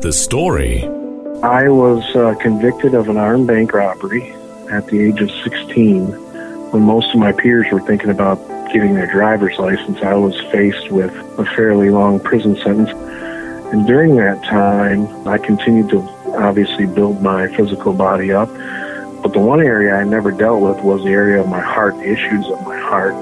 The 0.00 0.12
story. 0.12 0.84
I 1.42 1.68
was 1.70 2.04
uh, 2.14 2.34
convicted 2.34 2.92
of 2.92 3.08
an 3.08 3.16
armed 3.16 3.46
bank 3.46 3.72
robbery 3.72 4.30
at 4.70 4.86
the 4.88 5.00
age 5.00 5.20
of 5.22 5.30
16. 5.30 6.08
When 6.70 6.82
most 6.82 7.14
of 7.14 7.18
my 7.18 7.32
peers 7.32 7.66
were 7.72 7.80
thinking 7.80 8.10
about 8.10 8.36
getting 8.72 8.94
their 8.94 9.06
driver's 9.06 9.58
license, 9.58 10.02
I 10.02 10.14
was 10.14 10.38
faced 10.52 10.90
with 10.90 11.12
a 11.38 11.46
fairly 11.56 11.88
long 11.88 12.20
prison 12.20 12.56
sentence. 12.56 12.90
And 13.72 13.86
during 13.86 14.16
that 14.16 14.44
time, 14.44 15.26
I 15.26 15.38
continued 15.38 15.88
to 15.90 16.00
obviously 16.36 16.86
build 16.86 17.22
my 17.22 17.48
physical 17.56 17.94
body 17.94 18.32
up. 18.32 18.48
But 19.22 19.32
the 19.32 19.40
one 19.40 19.60
area 19.60 19.94
I 19.94 20.04
never 20.04 20.30
dealt 20.30 20.60
with 20.60 20.84
was 20.84 21.02
the 21.04 21.10
area 21.10 21.40
of 21.40 21.48
my 21.48 21.60
heart, 21.60 21.96
issues 21.96 22.46
of 22.48 22.62
my 22.64 22.78
heart. 22.78 23.14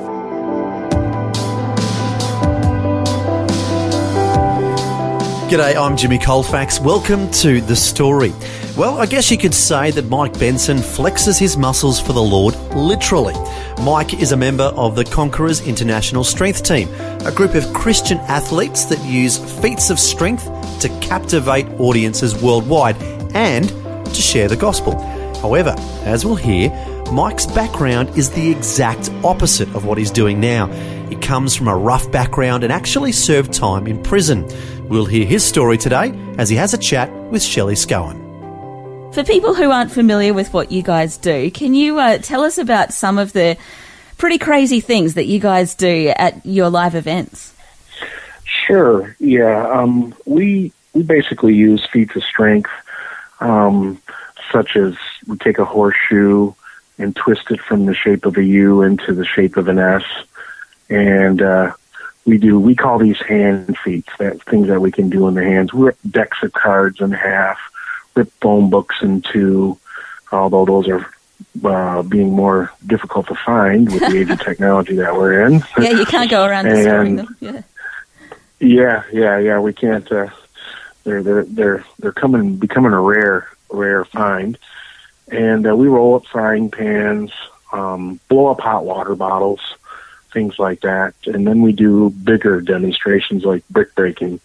G'day, 5.55 5.77
I'm 5.81 5.97
Jimmy 5.97 6.19
Colfax. 6.19 6.81
Welcome 6.81 7.31
to 7.31 7.61
The 7.61 7.77
Story. 7.77 8.33
Well, 8.77 8.99
I 8.99 9.07
guess 9.07 9.31
you 9.31 9.39
could 9.39 9.55
say 9.55 9.93
that 9.93 10.07
Mike 10.07 10.37
Benson 10.37 10.79
flexes 10.79 11.39
his 11.39 11.57
muscles 11.57 12.01
for 12.01 12.13
the 12.13 12.21
Lord 12.21 12.57
literally. 12.75 13.35
Mike 13.81 14.15
is 14.15 14.33
a 14.33 14.37
member 14.37 14.65
of 14.65 14.97
the 14.97 15.05
Conquerors 15.05 15.65
International 15.65 16.25
Strength 16.25 16.65
Team, 16.65 16.89
a 17.25 17.31
group 17.31 17.55
of 17.55 17.73
Christian 17.73 18.19
athletes 18.23 18.87
that 18.87 18.99
use 19.05 19.39
feats 19.61 19.91
of 19.91 20.01
strength 20.01 20.43
to 20.81 20.89
captivate 21.01 21.69
audiences 21.79 22.35
worldwide 22.35 23.01
and 23.33 23.69
to 24.07 24.21
share 24.21 24.49
the 24.49 24.57
gospel. 24.57 25.01
However, 25.37 25.77
as 26.03 26.27
we'll 26.27 26.35
hear, 26.35 26.71
Mike's 27.13 27.47
background 27.47 28.09
is 28.19 28.29
the 28.31 28.51
exact 28.51 29.09
opposite 29.23 29.69
of 29.77 29.85
what 29.85 29.99
he's 29.99 30.11
doing 30.11 30.41
now. 30.41 30.67
He 31.15 31.21
comes 31.21 31.55
from 31.55 31.69
a 31.69 31.77
rough 31.77 32.11
background 32.11 32.65
and 32.65 32.73
actually 32.73 33.13
served 33.13 33.53
time 33.53 33.87
in 33.87 34.03
prison. 34.03 34.49
We'll 34.89 35.05
hear 35.05 35.25
his 35.25 35.45
story 35.45 35.79
today 35.79 36.13
as 36.39 36.49
he 36.49 36.57
has 36.57 36.75
a 36.75 36.77
chat 36.77 37.09
with 37.31 37.41
Shelley 37.41 37.77
Scowen. 37.77 39.15
For 39.15 39.23
people 39.23 39.55
who 39.55 39.71
aren't 39.71 39.93
familiar 39.93 40.35
with 40.35 40.53
what 40.53 40.73
you 40.73 40.83
guys 40.83 41.17
do, 41.17 41.53
can 41.53 41.73
you 41.73 42.01
uh, 42.01 42.19
tell 42.19 42.43
us 42.43 42.59
about 42.59 42.93
some 42.93 43.19
of 43.19 43.33
the 43.33 43.57
pretty 44.19 44.39
crazy 44.39 44.81
things 44.81 45.15
that 45.15 45.27
you 45.27 45.39
guys 45.39 45.77
do 45.77 46.13
at 46.17 46.45
your 46.45 46.69
live 46.69 46.97
events? 46.97 47.55
Sure. 48.67 49.15
Yeah. 49.21 49.69
Um, 49.71 50.17
we 50.27 50.73
we 50.95 51.05
basically 51.05 51.55
use 51.55 51.87
feats 51.93 52.17
of 52.17 52.25
strength, 52.25 52.73
um, 53.39 54.03
such 54.51 54.75
as 54.75 54.97
we 55.29 55.37
take 55.37 55.61
a 55.61 55.65
horseshoe 55.65 56.53
and 56.99 57.15
twist 57.15 57.53
it 57.53 57.61
from 57.61 57.87
the 57.87 57.95
shape 57.95 58.27
of 58.27 58.37
a 58.37 58.43
U 58.43 58.83
into 58.83 59.15
the 59.15 59.25
shape 59.25 59.57
of 59.57 59.69
an 59.69 59.79
S, 59.79 60.03
and 60.89 61.43
uh, 61.43 61.73
we 62.25 62.39
do 62.39 62.59
we 62.59 62.75
call 62.75 62.99
these 62.99 63.21
hand 63.21 63.77
feats 63.79 64.11
that 64.19 64.43
things 64.43 64.69
that 64.69 64.81
we 64.81 64.91
can 64.91 65.09
do 65.09 65.29
in 65.29 65.35
the 65.35 65.45
hands. 65.45 65.73
We 65.73 65.87
rip 65.87 65.99
decks 66.09 66.43
of 66.43 66.53
cards 66.53 67.01
in 67.01 67.13
half 67.13 67.59
rip 68.15 68.31
phone 68.41 68.71
books 68.71 68.97
in 69.03 69.23
two 69.23 69.79
although 70.33 70.65
those 70.65 70.89
are 70.89 71.07
uh, 71.65 72.03
being 72.03 72.33
more 72.33 72.73
difficult 72.87 73.27
to 73.29 73.35
find 73.35 73.93
with 73.93 74.01
the 74.01 74.19
age 74.19 74.31
of 74.31 74.41
technology 74.45 74.97
that 74.97 75.15
we're 75.15 75.47
in. 75.47 75.63
Yeah 75.79 75.91
you 75.91 76.07
can't 76.07 76.31
go 76.31 76.45
around 76.45 76.65
destroying 76.67 77.17
them. 77.17 77.37
Yeah. 77.41 77.63
Yeah 78.61 79.03
yeah 79.13 79.39
yeah 79.39 79.59
we 79.59 79.73
can't 79.73 80.11
uh, 80.11 80.29
they're 81.05 81.23
they're 81.23 81.45
they're 81.45 81.85
they're 81.99 82.13
coming 82.13 82.57
becoming 82.57 82.93
a 82.93 83.01
rare 83.01 83.49
rare 83.71 84.05
find. 84.05 84.59
And 85.31 85.67
uh, 85.67 85.75
we 85.75 85.89
roll 85.89 86.17
up 86.17 86.27
frying 86.27 86.71
pans 86.71 87.31
um, 87.73 88.21
blow 88.29 88.49
up 88.49 88.61
hot 88.61 88.85
water 88.85 89.15
bottles 89.15 89.61
things 90.35 90.59
like 90.59 90.83
that. 90.83 91.15
And 91.25 91.47
then 91.47 91.63
we 91.63 91.73
do 91.73 92.11
bigger 92.11 92.61
demonstrations 92.61 93.45
like 93.45 93.67
brick 93.71 93.95
breaking, 93.95 94.41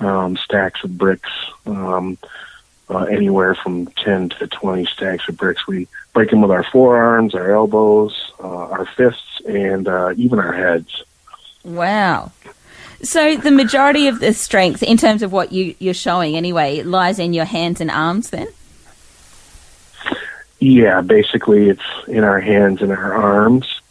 um, 0.00 0.36
stacks 0.36 0.84
of 0.84 0.98
bricks, 0.98 1.30
um, 1.64 2.18
uh, 2.90 3.04
anywhere 3.04 3.54
from 3.54 3.86
10 3.86 4.30
to 4.30 4.46
20 4.48 4.84
stacks 4.84 5.26
of 5.28 5.38
bricks. 5.38 5.66
We 5.66 5.88
break 6.12 6.28
them 6.28 6.42
with 6.42 6.50
our 6.50 6.64
forearms, 6.64 7.34
our 7.34 7.52
elbows, 7.52 8.32
uh, 8.38 8.46
our 8.46 8.84
fists, 8.84 9.40
and 9.46 9.88
uh, 9.88 10.12
even 10.16 10.38
our 10.38 10.52
heads. 10.52 11.02
Wow. 11.64 12.32
So 13.02 13.36
the 13.36 13.50
majority 13.50 14.08
of 14.08 14.20
the 14.20 14.34
strength, 14.34 14.82
in 14.82 14.96
terms 14.96 15.22
of 15.22 15.32
what 15.32 15.52
you, 15.52 15.74
you're 15.78 15.94
showing 15.94 16.36
anyway, 16.36 16.82
lies 16.82 17.18
in 17.18 17.32
your 17.32 17.44
hands 17.46 17.80
and 17.80 17.90
arms 17.90 18.30
then? 18.30 18.48
Yeah, 20.60 21.00
basically 21.00 21.68
it's 21.68 21.82
in 22.06 22.22
our 22.22 22.40
hands 22.40 22.82
and 22.82 22.92
our 22.92 23.14
arms 23.14 23.81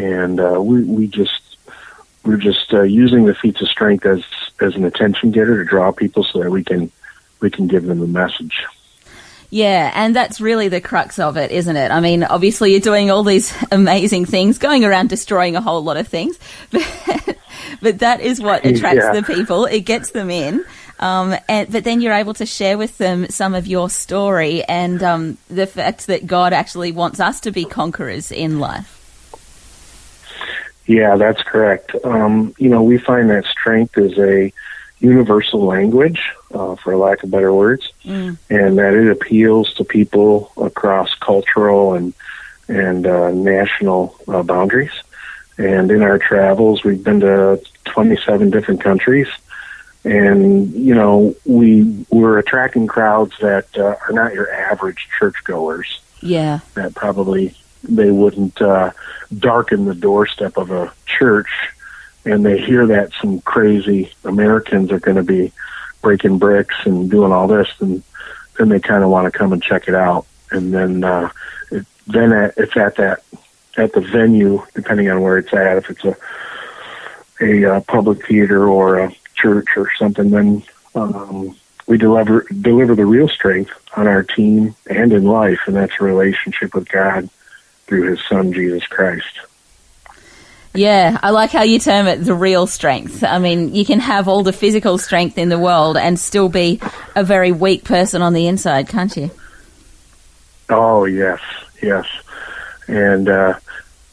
and 0.00 0.40
uh, 0.40 0.60
we 0.60 0.82
we 0.84 1.06
just 1.06 1.56
we're 2.24 2.36
just 2.36 2.72
uh, 2.72 2.82
using 2.82 3.24
the 3.24 3.34
feats 3.34 3.60
of 3.60 3.68
strength 3.68 4.06
as 4.06 4.24
as 4.60 4.74
an 4.74 4.84
attention 4.84 5.30
getter 5.30 5.62
to 5.62 5.68
draw 5.68 5.92
people 5.92 6.24
so 6.24 6.40
that 6.42 6.50
we 6.50 6.64
can 6.64 6.90
we 7.40 7.50
can 7.50 7.66
give 7.66 7.84
them 7.84 8.02
a 8.02 8.06
message. 8.06 8.64
Yeah, 9.52 9.90
and 9.94 10.14
that's 10.14 10.40
really 10.40 10.68
the 10.68 10.80
crux 10.80 11.18
of 11.18 11.36
it, 11.36 11.50
isn't 11.50 11.76
it? 11.76 11.90
I 11.90 11.98
mean, 11.98 12.22
obviously 12.22 12.70
you're 12.70 12.80
doing 12.80 13.10
all 13.10 13.24
these 13.24 13.52
amazing 13.72 14.26
things, 14.26 14.58
going 14.58 14.84
around 14.84 15.08
destroying 15.08 15.56
a 15.56 15.60
whole 15.60 15.82
lot 15.82 15.96
of 15.96 16.06
things, 16.06 16.38
but, 16.70 17.36
but 17.82 17.98
that 17.98 18.20
is 18.20 18.40
what 18.40 18.64
attracts 18.64 19.02
yeah. 19.02 19.12
the 19.12 19.22
people. 19.24 19.64
It 19.64 19.80
gets 19.80 20.12
them 20.12 20.30
in. 20.30 20.64
Um, 21.00 21.34
and, 21.48 21.72
but 21.72 21.82
then 21.82 22.02
you're 22.02 22.12
able 22.12 22.34
to 22.34 22.46
share 22.46 22.76
with 22.76 22.98
them 22.98 23.26
some 23.30 23.54
of 23.54 23.66
your 23.66 23.88
story 23.88 24.62
and 24.62 25.02
um, 25.02 25.38
the 25.48 25.66
fact 25.66 26.06
that 26.08 26.26
God 26.26 26.52
actually 26.52 26.92
wants 26.92 27.20
us 27.20 27.40
to 27.40 27.50
be 27.50 27.64
conquerors 27.64 28.30
in 28.30 28.60
life. 28.60 28.99
Yeah, 30.86 31.16
that's 31.16 31.42
correct. 31.42 31.94
Um, 32.04 32.54
you 32.58 32.68
know, 32.68 32.82
we 32.82 32.98
find 32.98 33.30
that 33.30 33.44
strength 33.44 33.96
is 33.98 34.18
a 34.18 34.52
universal 35.00 35.64
language, 35.64 36.32
uh, 36.52 36.76
for 36.76 36.96
lack 36.96 37.22
of 37.22 37.30
better 37.30 37.52
words, 37.52 37.92
mm. 38.04 38.36
and 38.48 38.78
that 38.78 38.94
it 38.94 39.10
appeals 39.10 39.72
to 39.74 39.84
people 39.84 40.52
across 40.56 41.14
cultural 41.14 41.94
and 41.94 42.14
and 42.68 43.06
uh, 43.06 43.30
national 43.32 44.16
uh, 44.28 44.42
boundaries. 44.42 44.92
And 45.58 45.90
in 45.90 46.02
our 46.02 46.18
travels, 46.18 46.84
we've 46.84 47.02
been 47.02 47.20
to 47.20 47.60
27 47.86 48.50
different 48.50 48.80
countries, 48.80 49.26
and 50.04 50.72
you 50.72 50.94
know, 50.94 51.34
we 51.44 52.06
we're 52.10 52.38
attracting 52.38 52.86
crowds 52.86 53.34
that 53.40 53.66
uh, 53.76 53.96
are 54.06 54.12
not 54.12 54.34
your 54.34 54.52
average 54.52 55.08
churchgoers. 55.18 56.00
Yeah, 56.22 56.60
that 56.74 56.94
probably 56.94 57.54
they 57.82 58.10
wouldn't 58.10 58.60
uh, 58.60 58.90
darken 59.36 59.84
the 59.84 59.94
doorstep 59.94 60.56
of 60.56 60.70
a 60.70 60.92
church 61.06 61.50
and 62.24 62.44
they 62.44 62.58
hear 62.58 62.86
that 62.86 63.12
some 63.20 63.40
crazy 63.40 64.12
Americans 64.24 64.92
are 64.92 65.00
going 65.00 65.16
to 65.16 65.22
be 65.22 65.52
breaking 66.02 66.38
bricks 66.38 66.74
and 66.84 67.10
doing 67.10 67.32
all 67.32 67.46
this, 67.46 67.68
and 67.80 68.02
then 68.58 68.68
they 68.68 68.80
kind 68.80 69.04
of 69.04 69.10
want 69.10 69.30
to 69.30 69.36
come 69.38 69.52
and 69.52 69.62
check 69.62 69.88
it 69.88 69.94
out. 69.94 70.26
And 70.50 70.72
then 70.72 71.04
uh, 71.04 71.30
it, 71.70 71.86
then 72.06 72.32
at, 72.32 72.54
it's 72.56 72.76
at 72.76 72.96
that 72.96 73.22
at 73.76 73.92
the 73.92 74.00
venue, 74.00 74.64
depending 74.74 75.08
on 75.10 75.20
where 75.22 75.38
it's 75.38 75.52
at. 75.52 75.78
If 75.78 75.90
it's 75.90 76.04
a 76.04 76.16
a 77.40 77.76
uh, 77.76 77.80
public 77.82 78.26
theater 78.26 78.68
or 78.68 78.98
a 78.98 79.14
church 79.34 79.68
or 79.76 79.90
something, 79.98 80.30
then 80.30 80.62
um, 80.94 81.56
we 81.86 81.96
deliver 81.96 82.46
deliver 82.60 82.94
the 82.94 83.06
real 83.06 83.28
strength 83.28 83.72
on 83.96 84.06
our 84.06 84.22
team 84.22 84.74
and 84.88 85.12
in 85.12 85.24
life, 85.24 85.60
and 85.66 85.76
that's 85.76 85.94
a 86.00 86.04
relationship 86.04 86.74
with 86.74 86.88
God 86.88 87.30
through 87.90 88.08
his 88.08 88.20
son, 88.28 88.52
Jesus 88.52 88.86
Christ. 88.86 89.40
Yeah, 90.72 91.18
I 91.20 91.30
like 91.30 91.50
how 91.50 91.62
you 91.62 91.80
term 91.80 92.06
it 92.06 92.18
the 92.18 92.34
real 92.34 92.68
strength. 92.68 93.24
I 93.24 93.40
mean, 93.40 93.74
you 93.74 93.84
can 93.84 93.98
have 93.98 94.28
all 94.28 94.44
the 94.44 94.52
physical 94.52 94.96
strength 94.96 95.36
in 95.36 95.48
the 95.48 95.58
world 95.58 95.96
and 95.96 96.18
still 96.18 96.48
be 96.48 96.80
a 97.16 97.24
very 97.24 97.50
weak 97.50 97.82
person 97.82 98.22
on 98.22 98.32
the 98.32 98.46
inside, 98.46 98.88
can't 98.88 99.14
you? 99.16 99.32
Oh, 100.68 101.04
yes, 101.04 101.40
yes. 101.82 102.06
And 102.86 103.28
uh, 103.28 103.58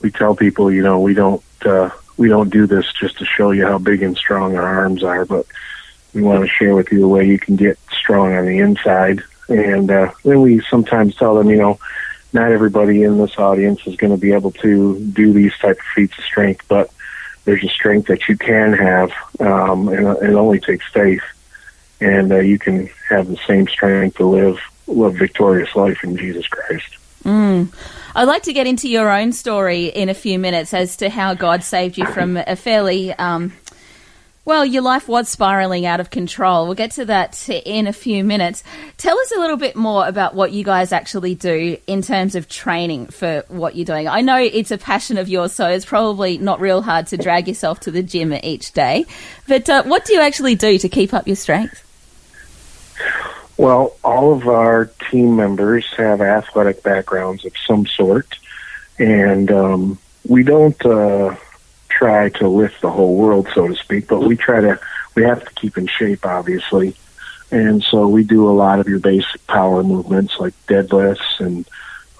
we 0.01 0.09
tell 0.09 0.35
people, 0.35 0.71
you 0.71 0.81
know, 0.81 0.99
we 0.99 1.13
don't 1.13 1.43
uh, 1.63 1.91
we 2.17 2.29
don't 2.29 2.49
do 2.49 2.65
this 2.65 2.91
just 2.93 3.19
to 3.19 3.25
show 3.25 3.51
you 3.51 3.67
how 3.67 3.77
big 3.77 4.01
and 4.01 4.17
strong 4.17 4.57
our 4.57 4.65
arms 4.65 5.03
are, 5.03 5.25
but 5.25 5.45
we 6.15 6.23
want 6.23 6.41
to 6.41 6.47
share 6.47 6.73
with 6.73 6.91
you 6.91 6.99
the 7.01 7.07
way 7.07 7.27
you 7.27 7.37
can 7.37 7.55
get 7.55 7.77
strong 7.91 8.33
on 8.33 8.47
the 8.47 8.57
inside. 8.57 9.23
And 9.47 9.91
uh, 9.91 10.11
then 10.23 10.41
we 10.41 10.61
sometimes 10.61 11.15
tell 11.15 11.35
them, 11.35 11.51
you 11.51 11.57
know, 11.57 11.79
not 12.33 12.51
everybody 12.51 13.03
in 13.03 13.17
this 13.17 13.37
audience 13.37 13.85
is 13.87 13.95
going 13.95 14.11
to 14.11 14.17
be 14.17 14.33
able 14.33 14.51
to 14.51 14.99
do 14.99 15.33
these 15.33 15.57
type 15.57 15.77
of 15.79 15.85
feats 15.95 16.17
of 16.17 16.23
strength, 16.23 16.65
but 16.67 16.91
there's 17.45 17.63
a 17.63 17.69
strength 17.69 18.07
that 18.07 18.27
you 18.27 18.37
can 18.37 18.73
have, 18.73 19.11
um, 19.39 19.87
and 19.87 20.05
it 20.21 20.33
only 20.35 20.59
takes 20.59 20.85
faith. 20.91 21.23
and 21.99 22.31
uh, 22.31 22.39
you 22.39 22.59
can 22.59 22.89
have 23.09 23.27
the 23.27 23.37
same 23.47 23.67
strength 23.67 24.17
to 24.17 24.25
live 24.25 24.59
live 24.87 25.15
victorious 25.15 25.75
life 25.75 26.03
in 26.03 26.15
Jesus 26.15 26.47
Christ. 26.47 26.97
Mm. 27.23 27.73
I'd 28.15 28.23
like 28.23 28.43
to 28.43 28.53
get 28.53 28.67
into 28.67 28.87
your 28.87 29.11
own 29.11 29.31
story 29.31 29.87
in 29.87 30.09
a 30.09 30.13
few 30.13 30.39
minutes 30.39 30.73
as 30.73 30.97
to 30.97 31.09
how 31.09 31.33
God 31.33 31.63
saved 31.63 31.97
you 31.97 32.05
from 32.05 32.37
a 32.37 32.55
fairly 32.55 33.13
um, 33.13 33.53
well, 34.47 34.65
your 34.65 34.81
life 34.81 35.09
was 35.09 35.27
spiraling 35.27 35.85
out 35.85 35.99
of 35.99 36.09
control. 36.09 36.67
We'll 36.67 36.75
get 36.75 36.91
to 36.91 37.03
that 37.03 37.49
in 37.49 37.85
a 37.85 37.91
few 37.91 38.23
minutes. 38.23 38.63
Tell 38.95 39.19
us 39.19 39.33
a 39.33 39.39
little 39.41 39.57
bit 39.57 39.75
more 39.75 40.07
about 40.07 40.35
what 40.35 40.53
you 40.53 40.63
guys 40.63 40.93
actually 40.93 41.35
do 41.35 41.75
in 41.85 42.01
terms 42.01 42.33
of 42.33 42.47
training 42.47 43.07
for 43.07 43.43
what 43.49 43.75
you're 43.75 43.83
doing. 43.85 44.07
I 44.07 44.21
know 44.21 44.37
it's 44.37 44.71
a 44.71 44.77
passion 44.77 45.17
of 45.17 45.27
yours, 45.27 45.51
so 45.51 45.67
it's 45.67 45.83
probably 45.83 46.37
not 46.37 46.61
real 46.61 46.81
hard 46.81 47.07
to 47.07 47.17
drag 47.17 47.49
yourself 47.49 47.81
to 47.81 47.91
the 47.91 48.01
gym 48.01 48.33
each 48.41 48.71
day. 48.71 49.03
But 49.49 49.69
uh, 49.69 49.83
what 49.83 50.05
do 50.05 50.13
you 50.13 50.21
actually 50.21 50.55
do 50.55 50.77
to 50.77 50.87
keep 50.87 51.13
up 51.13 51.27
your 51.27 51.35
strength? 51.35 51.83
Well, 53.57 53.97
all 54.01 54.31
of 54.31 54.47
our 54.47 54.85
team 55.11 55.35
members 55.35 55.85
have 55.97 56.21
athletic 56.21 56.83
backgrounds 56.83 57.43
of 57.43 57.51
some 57.67 57.85
sort, 57.85 58.39
and 58.97 59.51
um, 59.51 59.99
we 60.25 60.43
don't. 60.43 60.85
Uh, 60.85 61.35
try 61.97 62.29
to 62.29 62.47
lift 62.47 62.81
the 62.81 62.91
whole 62.91 63.15
world, 63.15 63.47
so 63.53 63.67
to 63.67 63.75
speak, 63.75 64.07
but 64.07 64.21
we 64.21 64.35
try 64.35 64.61
to, 64.61 64.79
we 65.15 65.23
have 65.23 65.43
to 65.43 65.53
keep 65.55 65.77
in 65.77 65.87
shape, 65.87 66.25
obviously. 66.25 66.95
And 67.49 67.83
so 67.83 68.07
we 68.07 68.23
do 68.23 68.49
a 68.49 68.57
lot 68.63 68.79
of 68.79 68.87
your 68.87 68.99
basic 68.99 69.45
power 69.47 69.83
movements 69.83 70.33
like 70.39 70.53
deadlifts 70.67 71.39
and 71.39 71.67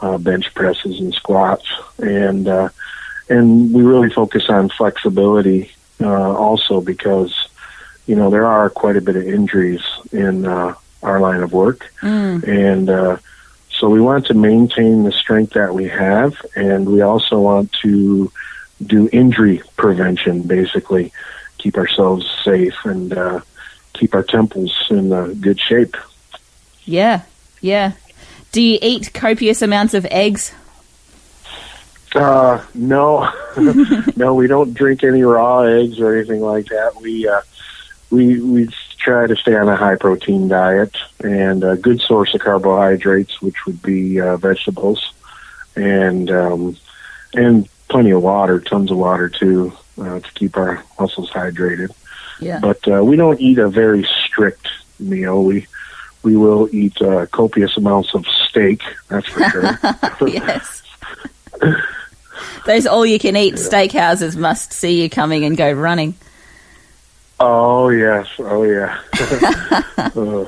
uh, 0.01 0.17
bench 0.17 0.53
presses 0.53 0.99
and 0.99 1.13
squats. 1.13 1.67
And, 1.99 2.47
uh, 2.47 2.69
and 3.29 3.73
we 3.73 3.83
really 3.83 4.09
focus 4.09 4.49
on 4.49 4.69
flexibility, 4.69 5.71
uh, 6.01 6.33
also 6.45 6.81
because, 6.81 7.33
you 8.05 8.15
know, 8.15 8.29
there 8.29 8.47
are 8.47 8.69
quite 8.69 8.97
a 8.97 9.01
bit 9.01 9.15
of 9.15 9.27
injuries 9.27 9.83
in, 10.11 10.45
uh, 10.45 10.73
our 11.03 11.19
line 11.19 11.43
of 11.43 11.51
work. 11.51 11.91
Mm. 12.01 12.47
And, 12.47 12.89
uh, 12.89 13.17
so 13.79 13.89
we 13.89 14.01
want 14.01 14.25
to 14.27 14.33
maintain 14.33 15.03
the 15.03 15.11
strength 15.11 15.53
that 15.53 15.71
we 15.75 15.87
have, 15.87 16.33
and 16.55 16.89
we 16.89 17.01
also 17.01 17.39
want 17.39 17.71
to 17.83 18.31
do 18.85 19.09
injury 19.11 19.61
prevention, 19.77 20.43
basically, 20.43 21.11
keep 21.57 21.77
ourselves 21.77 22.29
safe 22.43 22.75
and 22.85 23.13
uh, 23.13 23.41
keep 23.93 24.13
our 24.13 24.23
temples 24.23 24.73
in 24.89 25.11
uh, 25.11 25.33
good 25.39 25.59
shape. 25.59 25.95
Yeah, 26.85 27.23
yeah. 27.61 27.93
Do 28.51 28.61
you 28.61 28.79
eat 28.81 29.13
copious 29.13 29.61
amounts 29.61 29.93
of 29.93 30.05
eggs? 30.05 30.53
Uh, 32.15 32.63
no, 32.73 33.31
no, 34.15 34.33
we 34.33 34.47
don't 34.47 34.73
drink 34.73 35.03
any 35.03 35.23
raw 35.23 35.61
eggs 35.61 35.99
or 35.99 36.15
anything 36.15 36.41
like 36.41 36.67
that. 36.67 36.95
We 37.01 37.27
uh, 37.27 37.41
we 38.09 38.39
we 38.39 38.69
try 38.97 39.27
to 39.27 39.35
stay 39.35 39.55
on 39.55 39.67
a 39.69 39.75
high 39.75 39.95
protein 39.95 40.47
diet 40.47 40.95
and 41.23 41.63
a 41.63 41.75
good 41.75 42.01
source 42.01 42.33
of 42.33 42.41
carbohydrates, 42.41 43.41
which 43.41 43.65
would 43.65 43.81
be 43.81 44.19
uh, 44.19 44.37
vegetables, 44.37 45.13
and 45.75 46.31
um, 46.31 46.77
and 47.33 47.67
plenty 47.89 48.11
of 48.11 48.21
water, 48.21 48.59
tons 48.59 48.91
of 48.91 48.97
water 48.97 49.29
too, 49.29 49.73
uh, 49.99 50.19
to 50.19 50.31
keep 50.33 50.57
our 50.57 50.83
muscles 50.99 51.29
hydrated. 51.31 51.93
Yeah. 52.39 52.59
But 52.59 52.87
uh, 52.87 53.03
we 53.03 53.15
don't 53.15 53.39
eat 53.39 53.57
a 53.57 53.67
very 53.67 54.07
strict 54.25 54.67
meal. 54.99 55.43
We 55.43 55.67
we 56.23 56.35
will 56.35 56.67
eat 56.71 57.01
uh, 57.01 57.25
copious 57.27 57.77
amounts 57.77 58.13
of 58.13 58.25
steak. 58.27 58.81
That's 59.07 59.27
for 59.27 59.49
sure. 59.49 59.79
yes. 60.27 60.83
Those 62.65 62.85
all-you-can-eat 62.85 63.53
yeah. 63.53 63.59
steakhouses 63.59 64.35
must 64.35 64.73
see 64.73 65.01
you 65.01 65.09
coming 65.09 65.45
and 65.45 65.55
go 65.55 65.71
running. 65.71 66.15
Oh 67.39 67.89
yes, 67.89 68.27
oh 68.39 68.63
yeah. 68.63 68.99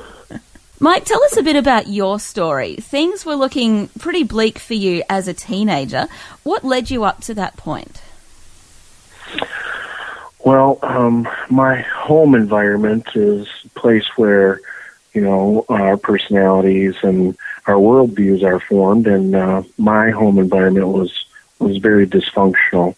Mike, 0.82 1.04
tell 1.04 1.22
us 1.24 1.36
a 1.36 1.42
bit 1.42 1.56
about 1.56 1.88
your 1.88 2.18
story. 2.18 2.76
Things 2.76 3.26
were 3.26 3.34
looking 3.34 3.88
pretty 3.98 4.22
bleak 4.22 4.58
for 4.58 4.72
you 4.72 5.02
as 5.10 5.28
a 5.28 5.34
teenager. 5.34 6.08
What 6.42 6.64
led 6.64 6.90
you 6.90 7.04
up 7.04 7.20
to 7.24 7.34
that 7.34 7.58
point? 7.58 8.00
Well, 10.42 10.78
um, 10.82 11.28
my 11.50 11.82
home 11.82 12.34
environment 12.34 13.08
is 13.14 13.46
a 13.66 13.78
place 13.78 14.06
where, 14.16 14.62
you 15.12 15.20
know, 15.20 15.66
our 15.68 15.98
personalities 15.98 16.94
and 17.02 17.36
our 17.66 17.74
worldviews 17.74 18.42
are 18.42 18.60
formed, 18.60 19.06
and 19.06 19.36
uh, 19.36 19.62
my 19.76 20.08
home 20.08 20.38
environment 20.38 20.88
was 20.88 21.26
was 21.58 21.76
very 21.76 22.06
dysfunctional. 22.06 22.96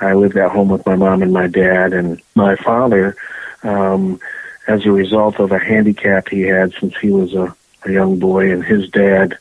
I 0.00 0.14
lived 0.14 0.38
at 0.38 0.50
home 0.50 0.70
with 0.70 0.86
my 0.86 0.96
mom 0.96 1.20
and 1.20 1.30
my 1.34 1.46
dad, 1.46 1.92
and 1.92 2.22
my 2.34 2.56
father. 2.56 3.16
Um, 3.62 4.18
as 4.66 4.84
a 4.86 4.92
result 4.92 5.40
of 5.40 5.52
a 5.52 5.58
handicap 5.58 6.28
he 6.28 6.42
had 6.42 6.72
since 6.74 6.96
he 6.98 7.10
was 7.10 7.34
a, 7.34 7.54
a 7.84 7.92
young 7.92 8.18
boy, 8.18 8.52
and 8.52 8.64
his 8.64 8.88
dad 8.90 9.36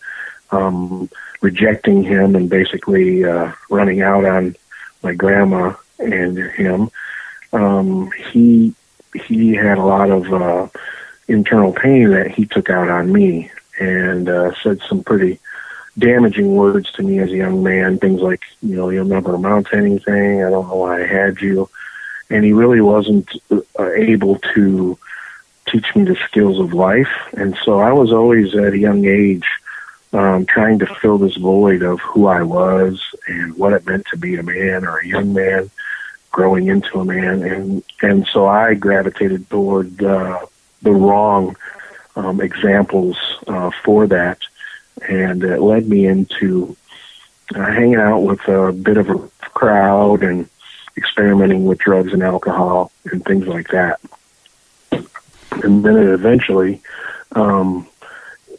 um, 0.51 1.09
rejecting 1.41 2.03
him 2.03 2.35
and 2.35 2.49
basically 2.49 3.23
uh, 3.23 3.51
running 3.69 4.01
out 4.01 4.25
on 4.25 4.55
my 5.03 5.13
grandma 5.13 5.73
and 5.99 6.37
him. 6.37 6.89
Um, 7.53 8.11
he 8.31 8.73
he 9.25 9.53
had 9.53 9.77
a 9.77 9.85
lot 9.85 10.09
of 10.09 10.33
uh, 10.33 10.67
internal 11.27 11.73
pain 11.73 12.11
that 12.11 12.31
he 12.31 12.45
took 12.45 12.69
out 12.69 12.89
on 12.89 13.11
me, 13.11 13.51
and 13.79 14.29
uh, 14.29 14.53
said 14.63 14.81
some 14.87 15.03
pretty 15.03 15.39
damaging 15.97 16.55
words 16.55 16.91
to 16.93 17.03
me 17.03 17.19
as 17.19 17.29
a 17.31 17.35
young 17.35 17.63
man. 17.63 17.97
Things 17.97 18.21
like, 18.21 18.41
you 18.61 18.75
know, 18.75 18.89
you'll 18.89 19.05
never 19.05 19.35
amount 19.35 19.67
to 19.67 19.77
anything. 19.77 20.43
I 20.43 20.49
don't 20.49 20.67
know 20.67 20.75
why 20.75 21.03
I 21.03 21.05
had 21.05 21.41
you. 21.41 21.69
And 22.31 22.45
he 22.45 22.53
really 22.53 22.81
wasn't 22.81 23.29
uh, 23.51 23.91
able 23.91 24.39
to 24.55 24.97
teach 25.67 25.95
me 25.95 26.03
the 26.03 26.15
skills 26.27 26.59
of 26.59 26.73
life. 26.73 27.11
And 27.33 27.57
so 27.63 27.79
I 27.79 27.91
was 27.91 28.11
always 28.11 28.55
at 28.55 28.73
a 28.73 28.77
young 28.77 29.05
age 29.05 29.45
um, 30.13 30.45
trying 30.45 30.79
to 30.79 30.85
fill 30.85 31.17
this 31.17 31.35
void 31.35 31.83
of 31.83 31.99
who 31.99 32.27
I 32.27 32.41
was 32.41 33.01
and 33.27 33.55
what 33.57 33.73
it 33.73 33.85
meant 33.85 34.05
to 34.07 34.17
be 34.17 34.35
a 34.35 34.43
man 34.43 34.85
or 34.85 34.97
a 34.97 35.07
young 35.07 35.33
man 35.33 35.69
growing 36.31 36.67
into 36.67 36.99
a 36.99 37.05
man. 37.05 37.43
And, 37.43 37.83
and 38.01 38.27
so 38.27 38.47
I 38.47 38.73
gravitated 38.73 39.49
toward 39.49 40.01
uh, 40.03 40.45
the 40.81 40.91
wrong 40.91 41.55
um, 42.15 42.41
examples 42.41 43.17
uh, 43.47 43.71
for 43.83 44.07
that. 44.07 44.39
And 45.07 45.43
it 45.43 45.61
led 45.61 45.87
me 45.87 46.07
into 46.07 46.75
uh, 47.55 47.65
hanging 47.65 47.95
out 47.95 48.19
with 48.19 48.47
a 48.47 48.71
bit 48.71 48.97
of 48.97 49.09
a 49.09 49.19
crowd 49.49 50.23
and 50.23 50.49
experimenting 50.97 51.65
with 51.65 51.79
drugs 51.79 52.13
and 52.13 52.23
alcohol 52.23 52.91
and 53.05 53.23
things 53.25 53.47
like 53.47 53.69
that 53.69 53.99
and 55.63 55.83
then 55.83 55.97
it 55.97 56.07
eventually 56.07 56.81
um, 57.33 57.87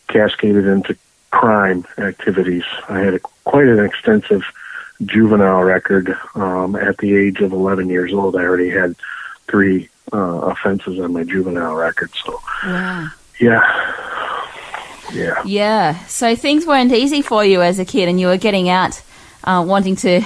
cascaded 0.08 0.66
into 0.66 0.96
crime 1.30 1.84
activities. 1.98 2.64
I 2.88 3.00
had 3.00 3.14
a, 3.14 3.20
quite 3.44 3.66
an 3.66 3.84
extensive 3.84 4.42
juvenile 5.04 5.62
record. 5.62 6.16
Um, 6.34 6.76
at 6.76 6.98
the 6.98 7.16
age 7.16 7.40
of 7.40 7.52
11 7.52 7.88
years 7.88 8.12
old, 8.12 8.36
I 8.36 8.40
already 8.40 8.70
had 8.70 8.94
three 9.48 9.88
uh, 10.12 10.18
offenses 10.18 11.00
on 11.00 11.12
my 11.12 11.24
juvenile 11.24 11.74
record. 11.74 12.10
So, 12.24 12.40
wow. 12.64 13.08
yeah, 13.40 13.94
yeah, 15.12 15.42
yeah. 15.44 16.06
So 16.06 16.36
things 16.36 16.66
weren't 16.66 16.92
easy 16.92 17.22
for 17.22 17.44
you 17.44 17.62
as 17.62 17.78
a 17.78 17.84
kid, 17.84 18.08
and 18.08 18.20
you 18.20 18.26
were 18.26 18.36
getting 18.36 18.68
out, 18.68 19.02
uh, 19.44 19.64
wanting 19.66 19.96
to, 19.96 20.22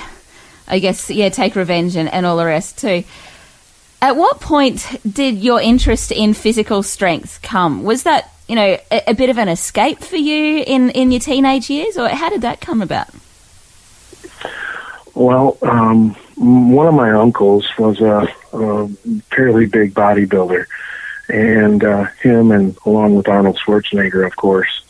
I 0.68 0.78
guess, 0.78 1.10
yeah, 1.10 1.28
take 1.28 1.54
revenge 1.56 1.96
and, 1.96 2.12
and 2.12 2.26
all 2.26 2.36
the 2.36 2.46
rest 2.46 2.78
too. 2.78 3.04
At 4.02 4.16
what 4.16 4.40
point 4.40 5.00
did 5.10 5.36
your 5.38 5.60
interest 5.60 6.12
in 6.12 6.34
physical 6.34 6.82
strength 6.82 7.40
come? 7.42 7.82
Was 7.82 8.02
that, 8.02 8.30
you 8.48 8.54
know, 8.54 8.78
a, 8.90 9.10
a 9.10 9.14
bit 9.14 9.30
of 9.30 9.38
an 9.38 9.48
escape 9.48 10.00
for 10.00 10.16
you 10.16 10.62
in, 10.66 10.90
in 10.90 11.10
your 11.10 11.20
teenage 11.20 11.70
years, 11.70 11.96
or 11.96 12.08
how 12.08 12.28
did 12.28 12.42
that 12.42 12.60
come 12.60 12.82
about? 12.82 13.08
Well, 15.14 15.56
um, 15.62 16.14
one 16.36 16.86
of 16.86 16.94
my 16.94 17.10
uncles 17.12 17.66
was 17.78 18.00
a, 18.00 18.28
a 18.52 18.88
fairly 19.34 19.64
big 19.66 19.94
bodybuilder, 19.94 20.66
and 21.30 21.82
uh, 21.82 22.04
him, 22.22 22.50
and 22.50 22.76
along 22.84 23.14
with 23.16 23.26
Arnold 23.26 23.58
Schwarzenegger, 23.58 24.26
of 24.26 24.36
course, 24.36 24.82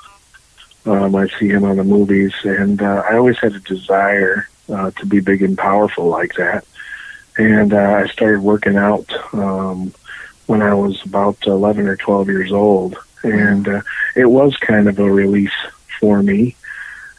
um, 0.85 1.14
I 1.14 1.28
see 1.38 1.49
him 1.49 1.64
on 1.64 1.76
the 1.76 1.85
movies, 1.85 2.35
and 2.42 2.83
uh, 2.83 3.04
I 3.09 3.16
always 3.16 3.38
had 3.38 3.54
a 3.54 3.61
desire 3.61 4.49
uh, 4.69 4.91
to 4.93 5.07
be 5.07 5.21
big 5.21 5.43
and 5.43 5.57
powerful 5.57 6.07
like 6.07 6.35
that 6.35 6.65
and 7.39 7.73
uh, 7.73 8.03
I 8.03 8.07
started 8.07 8.41
working 8.41 8.77
out 8.77 9.13
um, 9.35 9.93
when 10.47 10.63
I 10.63 10.75
was 10.75 11.05
about 11.05 11.47
11 11.47 11.87
or 11.87 11.97
12 11.97 12.29
years 12.29 12.53
old, 12.53 12.97
and 13.23 13.69
uh, 13.69 13.83
it 14.15 14.27
was 14.27 14.57
kind 14.57 14.89
of 14.89 14.99
a 14.99 15.11
release 15.11 15.53
for 16.01 16.23
me. 16.23 16.57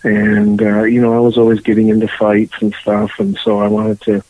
And 0.03 0.61
uh, 0.61 0.83
you 0.83 1.01
know, 1.01 1.13
I 1.13 1.19
was 1.19 1.37
always 1.37 1.59
getting 1.59 1.89
into 1.89 2.07
fights 2.07 2.53
and 2.61 2.73
stuff, 2.75 3.11
and 3.19 3.37
so 3.37 3.59
I 3.59 3.67
wanted 3.67 4.01
to 4.01 4.23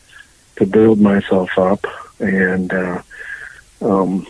to 0.56 0.66
build 0.66 0.98
myself 1.00 1.56
up, 1.56 1.86
and 2.18 2.72
uh, 2.72 3.02
um, 3.80 4.26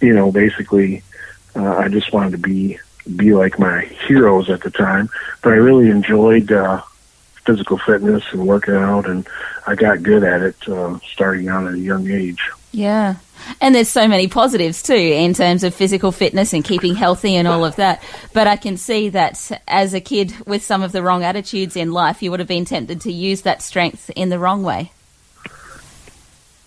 you 0.00 0.12
know, 0.14 0.32
basically, 0.32 1.02
uh, 1.54 1.76
I 1.76 1.88
just 1.88 2.12
wanted 2.12 2.32
to 2.32 2.38
be 2.38 2.78
be 3.16 3.34
like 3.34 3.58
my 3.58 3.82
heroes 4.06 4.50
at 4.50 4.62
the 4.62 4.70
time. 4.70 5.08
But 5.42 5.52
I 5.52 5.56
really 5.56 5.90
enjoyed 5.90 6.50
uh, 6.50 6.82
physical 7.44 7.78
fitness 7.78 8.24
and 8.32 8.46
working 8.46 8.74
out, 8.74 9.06
and 9.06 9.26
I 9.66 9.74
got 9.74 10.02
good 10.02 10.24
at 10.24 10.42
it 10.42 10.68
uh, 10.68 10.98
starting 11.00 11.48
out 11.48 11.66
at 11.66 11.74
a 11.74 11.78
young 11.78 12.10
age. 12.10 12.50
Yeah. 12.72 13.16
And 13.60 13.74
there's 13.74 13.88
so 13.88 14.08
many 14.08 14.28
positives 14.28 14.82
too 14.82 14.94
in 14.94 15.34
terms 15.34 15.64
of 15.64 15.74
physical 15.74 16.12
fitness 16.12 16.52
and 16.52 16.64
keeping 16.64 16.94
healthy 16.94 17.36
and 17.36 17.46
all 17.46 17.64
of 17.64 17.76
that. 17.76 18.02
But 18.32 18.46
I 18.46 18.56
can 18.56 18.76
see 18.76 19.10
that 19.10 19.60
as 19.68 19.94
a 19.94 20.00
kid 20.00 20.34
with 20.46 20.62
some 20.62 20.82
of 20.82 20.92
the 20.92 21.02
wrong 21.02 21.22
attitudes 21.22 21.76
in 21.76 21.92
life, 21.92 22.22
you 22.22 22.30
would 22.30 22.40
have 22.40 22.48
been 22.48 22.64
tempted 22.64 23.00
to 23.02 23.12
use 23.12 23.42
that 23.42 23.62
strength 23.62 24.10
in 24.16 24.28
the 24.28 24.38
wrong 24.38 24.62
way. 24.62 24.92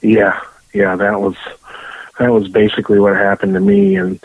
Yeah, 0.01 0.39
yeah, 0.73 0.95
that 0.95 1.19
was 1.19 1.35
that 2.19 2.31
was 2.31 2.47
basically 2.47 2.99
what 2.99 3.15
happened 3.15 3.53
to 3.55 3.59
me, 3.59 3.95
and 3.95 4.19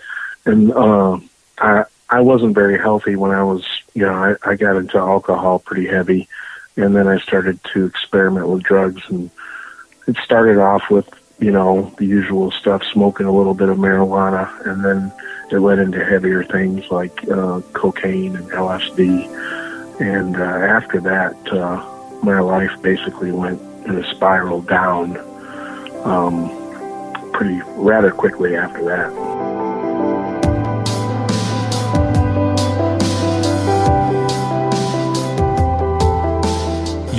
and 0.44 0.72
uh, 0.72 1.18
I 1.58 1.84
I 2.10 2.20
wasn't 2.20 2.54
very 2.54 2.78
healthy 2.78 3.16
when 3.16 3.30
I 3.30 3.42
was 3.44 3.64
you 3.94 4.02
know 4.02 4.12
I, 4.12 4.50
I 4.50 4.56
got 4.56 4.76
into 4.76 4.98
alcohol 4.98 5.60
pretty 5.60 5.86
heavy, 5.86 6.28
and 6.76 6.94
then 6.94 7.08
I 7.08 7.18
started 7.18 7.60
to 7.72 7.84
experiment 7.84 8.48
with 8.48 8.62
drugs, 8.62 9.02
and 9.08 9.30
it 10.06 10.16
started 10.24 10.58
off 10.58 10.90
with 10.90 11.08
you 11.38 11.50
know 11.50 11.94
the 11.98 12.06
usual 12.06 12.50
stuff, 12.50 12.82
smoking 12.92 13.26
a 13.26 13.32
little 13.32 13.54
bit 13.54 13.68
of 13.68 13.78
marijuana, 13.78 14.48
and 14.66 14.84
then 14.84 15.12
it 15.50 15.58
led 15.58 15.78
into 15.78 16.04
heavier 16.04 16.44
things 16.44 16.90
like 16.90 17.28
uh, 17.28 17.60
cocaine 17.72 18.36
and 18.36 18.50
LSD, 18.50 20.00
and 20.00 20.36
uh, 20.36 20.40
after 20.40 21.00
that, 21.00 21.34
uh, 21.52 21.84
my 22.22 22.40
life 22.40 22.70
basically 22.82 23.32
went 23.32 23.60
in 23.86 23.96
a 23.96 24.14
spiral 24.14 24.62
down. 24.62 25.16
Um, 26.04 26.56
pretty 27.32 27.62
rather 27.76 28.10
quickly 28.10 28.54
after 28.54 28.84
that. 28.84 29.59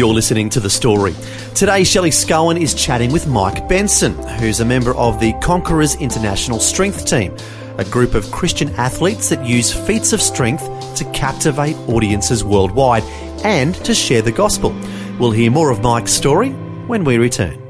You're 0.02 0.16
listening 0.16 0.50
to 0.50 0.60
The 0.60 0.68
Story. 0.68 1.14
Today, 1.54 1.84
Shelley 1.84 2.10
Scowen 2.10 2.60
is 2.60 2.74
chatting 2.74 3.12
with 3.12 3.28
Mike 3.28 3.70
Benson, 3.70 4.16
who's 4.40 4.60
a 4.60 4.66
member 4.66 4.96
of 4.96 5.20
the 5.20 5.34
Conquerors 5.44 5.94
International 5.94 6.58
Strength 6.58 7.06
Team, 7.06 7.38
a 7.78 7.86
group 7.86 8.16
of 8.16 8.32
Christian 8.32 8.70
athletes 8.78 9.30
that 9.30 9.46
use 9.46 9.72
feats 9.72 10.12
of 10.12 10.20
strength 10.20 10.64
to 10.96 11.06
captivate 11.12 11.76
audiences 11.88 12.44
worldwide 12.44 13.04
and 13.44 13.76
to 13.86 13.94
share 13.94 14.24
the 14.24 14.32
gospel. 14.32 14.76
We'll 15.20 15.30
hear 15.30 15.52
more 15.52 15.70
of 15.70 15.84
Mike's 15.84 16.14
story 16.14 16.50
when 16.50 17.04
we 17.04 17.20
return. 17.20 17.62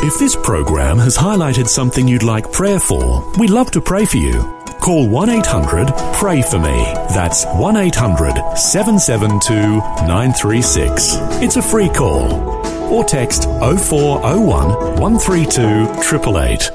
If 0.00 0.18
this 0.18 0.34
program 0.34 0.98
has 0.98 1.16
highlighted 1.16 1.68
something 1.68 2.08
you'd 2.08 2.24
like 2.24 2.50
prayer 2.50 2.80
for, 2.80 3.32
we'd 3.38 3.50
love 3.50 3.70
to 3.70 3.80
pray 3.80 4.06
for 4.06 4.16
you. 4.16 4.59
Call 4.80 5.06
1 5.10 5.28
800 5.28 5.92
Pray 6.14 6.40
For 6.40 6.58
Me. 6.58 6.84
That's 7.12 7.44
1 7.44 7.76
800 7.76 8.56
772 8.56 9.76
936. 10.06 11.16
It's 11.42 11.56
a 11.56 11.62
free 11.62 11.90
call. 11.90 12.32
Or 12.90 13.04
text 13.04 13.44
0401 13.44 14.98
132 14.98 15.62
888. 15.62 16.70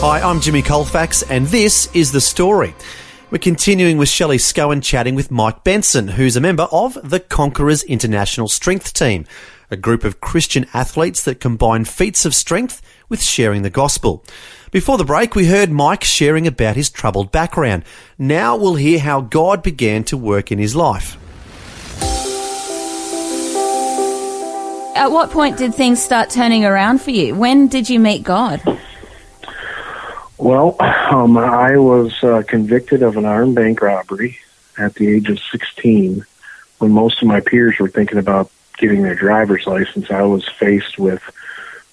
Hi, 0.00 0.20
I'm 0.20 0.40
Jimmy 0.40 0.62
Colfax, 0.62 1.22
and 1.22 1.46
this 1.48 1.94
is 1.94 2.12
The 2.12 2.20
Story. 2.20 2.74
We're 3.30 3.38
continuing 3.38 3.98
with 3.98 4.08
Shelley 4.08 4.38
Scowen 4.38 4.82
chatting 4.82 5.14
with 5.14 5.30
Mike 5.30 5.64
Benson, 5.64 6.08
who's 6.08 6.36
a 6.36 6.40
member 6.40 6.66
of 6.72 6.98
the 7.08 7.20
Conquerors 7.20 7.82
International 7.84 8.48
Strength 8.48 8.94
Team, 8.94 9.26
a 9.70 9.76
group 9.76 10.04
of 10.04 10.20
Christian 10.20 10.66
athletes 10.74 11.24
that 11.24 11.40
combine 11.40 11.84
feats 11.86 12.26
of 12.26 12.34
strength 12.34 12.82
with 13.12 13.22
sharing 13.22 13.60
the 13.60 13.70
gospel. 13.70 14.24
Before 14.70 14.96
the 14.96 15.04
break, 15.04 15.34
we 15.34 15.44
heard 15.44 15.70
Mike 15.70 16.02
sharing 16.02 16.46
about 16.46 16.76
his 16.76 16.88
troubled 16.88 17.30
background. 17.30 17.84
Now 18.18 18.56
we'll 18.56 18.76
hear 18.76 18.98
how 18.98 19.20
God 19.20 19.62
began 19.62 20.02
to 20.04 20.16
work 20.16 20.50
in 20.50 20.58
his 20.58 20.74
life. 20.74 21.18
At 24.96 25.12
what 25.12 25.30
point 25.30 25.58
did 25.58 25.74
things 25.74 26.02
start 26.02 26.30
turning 26.30 26.64
around 26.64 27.02
for 27.02 27.10
you? 27.10 27.34
When 27.34 27.68
did 27.68 27.90
you 27.90 28.00
meet 28.00 28.22
God? 28.22 28.62
Well, 30.38 30.76
um, 30.80 31.36
I 31.36 31.76
was 31.76 32.14
uh, 32.24 32.42
convicted 32.48 33.02
of 33.02 33.18
an 33.18 33.26
armed 33.26 33.56
bank 33.56 33.82
robbery 33.82 34.38
at 34.78 34.94
the 34.94 35.08
age 35.08 35.28
of 35.28 35.38
16 35.38 36.24
when 36.78 36.92
most 36.92 37.20
of 37.20 37.28
my 37.28 37.40
peers 37.40 37.78
were 37.78 37.90
thinking 37.90 38.16
about 38.16 38.50
getting 38.78 39.02
their 39.02 39.14
driver's 39.14 39.66
license. 39.66 40.10
I 40.10 40.22
was 40.22 40.48
faced 40.48 40.98
with 40.98 41.22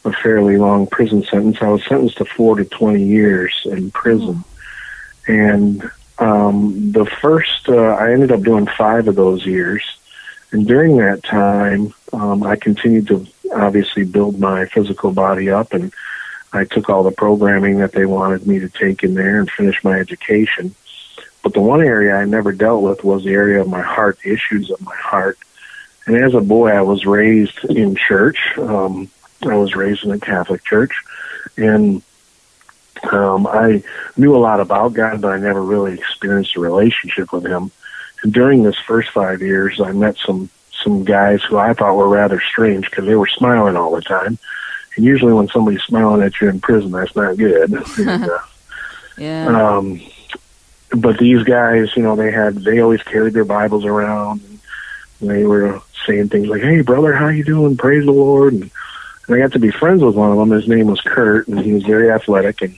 a 0.06 0.14
fairly 0.14 0.58
long 0.58 0.88
prison 0.88 1.24
sentence. 1.24 1.58
I 1.62 1.70
was 1.70 1.84
sentenced 1.86 2.18
to 2.18 2.26
four 2.26 2.56
to 2.56 2.66
20 2.66 3.04
years 3.04 3.54
in 3.66 3.92
prison. 3.92 4.44
And 5.28 5.90
um, 6.18 6.92
the 6.92 7.06
first, 7.06 7.70
uh, 7.70 7.76
I 7.76 8.12
ended 8.12 8.32
up 8.32 8.42
doing 8.42 8.68
five 8.68 9.08
of 9.08 9.16
those 9.16 9.46
years. 9.46 9.84
And 10.52 10.66
during 10.68 10.98
that 10.98 11.24
time, 11.24 11.94
um, 12.14 12.44
I 12.44 12.56
continued 12.56 13.08
to 13.08 13.28
obviously 13.54 14.04
build 14.04 14.40
my 14.40 14.66
physical 14.66 15.12
body 15.12 15.50
up 15.50 15.74
and 15.74 15.94
I 16.52 16.66
took 16.66 16.90
all 16.90 17.04
the 17.04 17.12
programming 17.12 17.78
that 17.80 17.92
they 17.92 18.06
wanted 18.06 18.48
me 18.48 18.60
to 18.60 18.70
take 18.70 19.04
in 19.04 19.14
there 19.14 19.40
and 19.40 19.50
finish 19.50 19.84
my 19.84 20.00
education. 20.00 20.74
But 21.44 21.54
the 21.54 21.62
one 21.62 21.82
area 21.82 22.16
I 22.16 22.26
never 22.26 22.52
dealt 22.52 22.84
with 22.84 23.04
was 23.04 23.24
the 23.24 23.34
area 23.34 23.62
of 23.62 23.68
my 23.68 23.82
heart, 23.82 24.20
the 24.24 24.34
issues 24.34 24.72
of 24.72 24.82
my 24.82 24.96
heart. 24.96 25.38
And 26.06 26.16
as 26.18 26.34
a 26.34 26.42
boy, 26.42 26.70
I 26.70 26.82
was 26.82 27.06
raised 27.06 27.64
in 27.66 27.96
church. 27.96 28.40
Um, 28.58 29.10
I 29.44 29.56
was 29.56 29.76
raised 29.76 30.04
in 30.04 30.12
a 30.12 30.20
Catholic 30.20 30.64
church, 30.64 30.94
and 31.58 32.02
um, 33.12 33.48
I 33.48 33.84
knew 34.18 34.36
a 34.36 34.38
lot 34.40 34.60
about 34.60 34.94
God, 34.94 35.22
but 35.22 35.32
I 35.32 35.38
never 35.38 35.62
really 35.62 35.94
experienced 35.94 36.56
a 36.56 36.60
relationship 36.60 37.32
with 37.32 37.46
Him. 37.46 37.72
And 38.24 38.34
during 38.34 38.64
this 38.64 38.78
first 38.78 39.10
five 39.12 39.42
years, 39.42 39.80
I 39.80 39.92
met 39.92 40.18
some 40.18 40.50
some 40.84 41.04
guys 41.04 41.44
who 41.44 41.58
I 41.58 41.74
thought 41.74 41.96
were 41.96 42.08
rather 42.08 42.40
strange 42.40 42.90
because 42.90 43.06
they 43.06 43.16
were 43.16 43.28
smiling 43.28 43.76
all 43.76 43.92
the 43.92 44.02
time 44.02 44.40
and 45.00 45.06
usually 45.06 45.32
when 45.32 45.48
somebody's 45.48 45.82
smiling 45.84 46.22
at 46.22 46.42
you 46.42 46.50
in 46.50 46.60
prison, 46.60 46.92
that's 46.92 47.16
not 47.16 47.38
good. 47.38 47.72
and, 48.00 48.24
uh, 48.26 48.40
yeah. 49.18 49.48
Um, 49.48 50.02
but 50.92 51.18
these 51.18 51.44
guys, 51.44 51.96
you 51.96 52.04
know, 52.04 52.18
they 52.18 52.32
had 52.32 52.56
they 52.56 52.80
always 52.80 53.02
carried 53.04 53.34
their 53.34 53.46
Bibles 53.46 53.86
around. 53.86 54.42
And 55.22 55.30
they 55.30 55.46
were 55.46 55.82
saying 56.06 56.28
things 56.28 56.48
like, 56.48 56.62
"Hey, 56.62 56.82
brother, 56.82 57.14
how 57.14 57.30
you 57.30 57.46
doing? 57.46 57.78
Praise 57.78 58.04
the 58.04 58.12
Lord." 58.12 58.54
And, 58.54 58.72
and 59.30 59.38
I 59.38 59.40
got 59.40 59.54
to 59.54 59.60
be 59.60 59.72
friends 59.72 60.04
with 60.04 60.16
one 60.16 60.32
of 60.32 60.38
them. 60.38 60.50
His 60.52 60.68
name 60.68 60.88
was 60.88 61.02
Kurt, 61.02 61.48
and 61.48 61.60
he 61.60 61.72
was 61.72 61.84
very 61.84 62.10
athletic, 62.10 62.62
and 62.62 62.78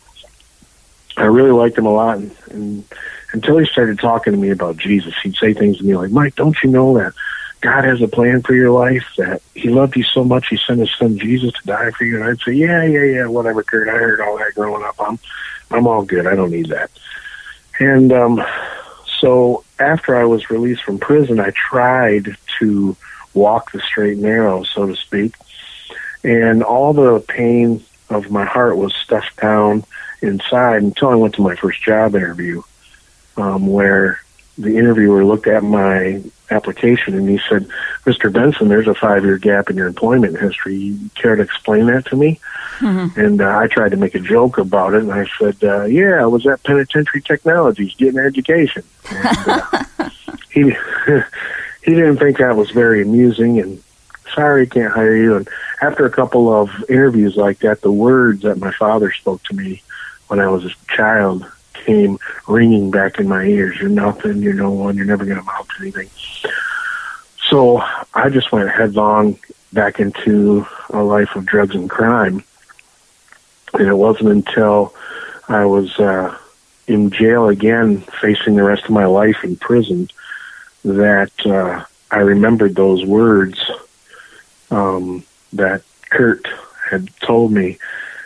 I 1.18 1.24
really 1.24 1.52
liked 1.52 1.78
him 1.78 1.86
a 1.86 1.94
lot. 1.94 2.18
And, 2.18 2.36
and 2.52 2.84
until 3.32 3.58
he 3.58 3.66
started 3.66 4.00
talking 4.00 4.34
to 4.34 4.40
me 4.40 4.50
about 4.50 4.78
Jesus, 4.78 5.16
he'd 5.24 5.36
say 5.36 5.54
things 5.54 5.78
to 5.78 5.86
me 5.86 5.96
like, 5.96 6.12
"Mike, 6.12 6.36
don't 6.36 6.58
you 6.62 6.70
know 6.70 6.98
that 6.98 7.14
God 7.62 7.84
has 7.84 8.02
a 8.02 8.08
plan 8.08 8.42
for 8.42 8.56
your 8.56 8.72
life, 8.72 9.06
that 9.18 9.42
He 9.54 9.70
loved 9.70 9.96
you 9.96 10.04
so 10.04 10.24
much 10.24 10.48
He 10.50 10.58
sent 10.58 10.80
His 10.80 10.94
Son 10.98 11.18
Jesus 11.18 11.54
to 11.54 11.68
die 11.68 11.92
for 11.92 12.06
you. 12.06 12.16
And 12.16 12.26
I'd 12.26 12.40
say, 12.42 12.54
yeah, 12.54 12.84
yeah, 12.84 13.04
yeah, 13.04 13.28
whatever, 13.28 13.64
Kurt. 13.64 13.88
I 13.88 13.94
heard 13.94 14.20
all 14.20 14.38
that 14.40 14.56
growing 14.56 14.84
up. 14.84 14.96
I'm, 15.00 15.20
I'm 15.70 15.88
all 15.88 16.04
good. 16.04 16.26
I 16.26 16.36
don't 16.36 16.52
need 16.52 16.70
that. 16.70 16.90
And 17.80 18.12
um, 18.12 18.44
so 19.20 19.64
after 19.80 20.16
I 20.16 20.26
was 20.26 20.50
released 20.50 20.84
from 20.84 20.98
prison, 20.98 21.40
I 21.40 21.52
tried 21.52 22.36
to 22.60 22.98
walk 23.36 23.72
the 23.72 23.80
straight 23.80 24.14
and 24.14 24.24
narrow, 24.24 24.64
so 24.64 24.88
to 24.88 24.96
speak. 24.96 25.36
And 26.24 26.64
all 26.64 26.94
the 26.94 27.20
pain 27.20 27.84
of 28.10 28.30
my 28.30 28.46
heart 28.46 28.78
was 28.78 28.94
stuffed 28.94 29.38
down 29.38 29.84
inside 30.22 30.84
until 30.84 31.10
I 31.10 31.16
went 31.16 31.36
to 31.36 31.42
my 31.42 31.56
first 31.56 31.82
job 31.82 32.16
interview, 32.16 32.62
um, 33.38 33.68
where 33.68 34.22
the 34.58 34.78
interviewer 34.78 35.26
looked 35.26 35.48
at 35.48 35.64
my 35.64 36.22
application 36.52 37.16
and 37.16 37.28
he 37.28 37.40
said, 37.50 37.68
Mr. 38.06 38.32
Benson, 38.32 38.68
there's 38.68 38.88
a 38.88 38.94
five 38.94 39.24
year 39.24 39.38
gap 39.38 39.70
in 39.70 39.78
your 39.78 39.88
employment 39.88 40.40
history. 40.40 40.76
You 40.76 41.10
care 41.16 41.36
to 41.36 41.42
explain 41.42 41.88
that 41.88 42.06
to 42.08 42.16
me? 42.16 42.40
Mm-hmm. 42.80 43.20
And 43.20 43.42
uh, 43.42 43.58
I 43.58 43.68
tried 43.68 43.90
to 43.92 43.98
make 43.98 44.16
a 44.16 44.20
joke 44.20 44.58
about 44.58 44.94
it 44.94 45.04
and 45.04 45.12
I 45.12 45.26
said, 45.40 45.64
uh, 45.64 45.86
Yeah, 45.86 46.22
I 46.22 46.26
was 46.26 46.46
at 46.46 46.64
Penitentiary 46.64 47.22
Technologies 47.22 47.96
getting 47.96 48.20
education. 48.20 48.84
And, 49.10 49.38
uh, 49.48 49.84
he, 50.52 50.62
he 51.84 51.92
didn't 51.96 52.18
think 52.18 52.38
that 52.38 52.56
was 52.56 52.72
very 52.72 53.02
amusing 53.02 53.60
and 53.60 53.82
sorry, 54.34 54.68
can't 54.68 54.94
hire 54.94 55.16
you. 55.16 55.36
And 55.38 55.50
after 55.82 56.06
a 56.06 56.12
couple 56.12 56.54
of 56.54 56.70
interviews 56.90 57.36
like 57.36 57.60
that, 57.60 57.82
the 57.82 57.92
words 57.92 58.44
that 58.44 58.58
my 58.58 58.72
father 58.72 59.12
spoke 59.12 59.44
to 59.44 59.56
me 59.56 59.82
when 60.28 60.40
I 60.40 60.48
was 60.48 60.66
a 60.66 60.72
child 60.88 61.46
came 61.74 62.20
ringing 62.48 62.92
back 62.92 63.20
in 63.20 63.28
my 63.28 63.44
ears. 63.44 63.80
You're 63.80 63.90
nothing. 63.90 64.42
You're 64.42 64.54
no 64.54 64.72
one. 64.72 64.96
You're 64.96 65.06
never 65.06 65.26
going 65.26 65.38
to 65.38 65.44
amount 65.44 65.70
to 65.70 65.82
anything. 65.82 66.10
So 67.50 67.82
I 68.14 68.30
just 68.30 68.52
went 68.52 68.70
headlong 68.70 69.40
back 69.74 70.00
into 70.00 70.66
a 70.90 71.04
life 71.04 71.36
of 71.36 71.46
drugs 71.46 71.76
and 71.76 71.90
crime. 71.90 72.44
And 73.74 73.88
it 73.88 73.94
wasn't 73.96 74.30
until 74.30 74.94
I 75.48 75.66
was 75.66 75.98
uh, 76.00 76.38
in 76.88 77.10
jail 77.10 77.48
again, 77.48 78.02
facing 78.22 78.56
the 78.56 78.64
rest 78.64 78.86
of 78.86 78.92
my 78.92 79.06
life 79.06 79.44
in 79.44 79.56
prison, 79.56 80.10
that 80.84 81.32
uh, 81.46 81.84
I 82.10 82.20
remembered 82.20 82.76
those 82.76 83.06
words 83.06 83.70
um, 84.72 85.24
that 85.54 85.84
Kurt 86.10 86.48
had 86.90 87.10
told 87.20 87.52
me 87.52 87.78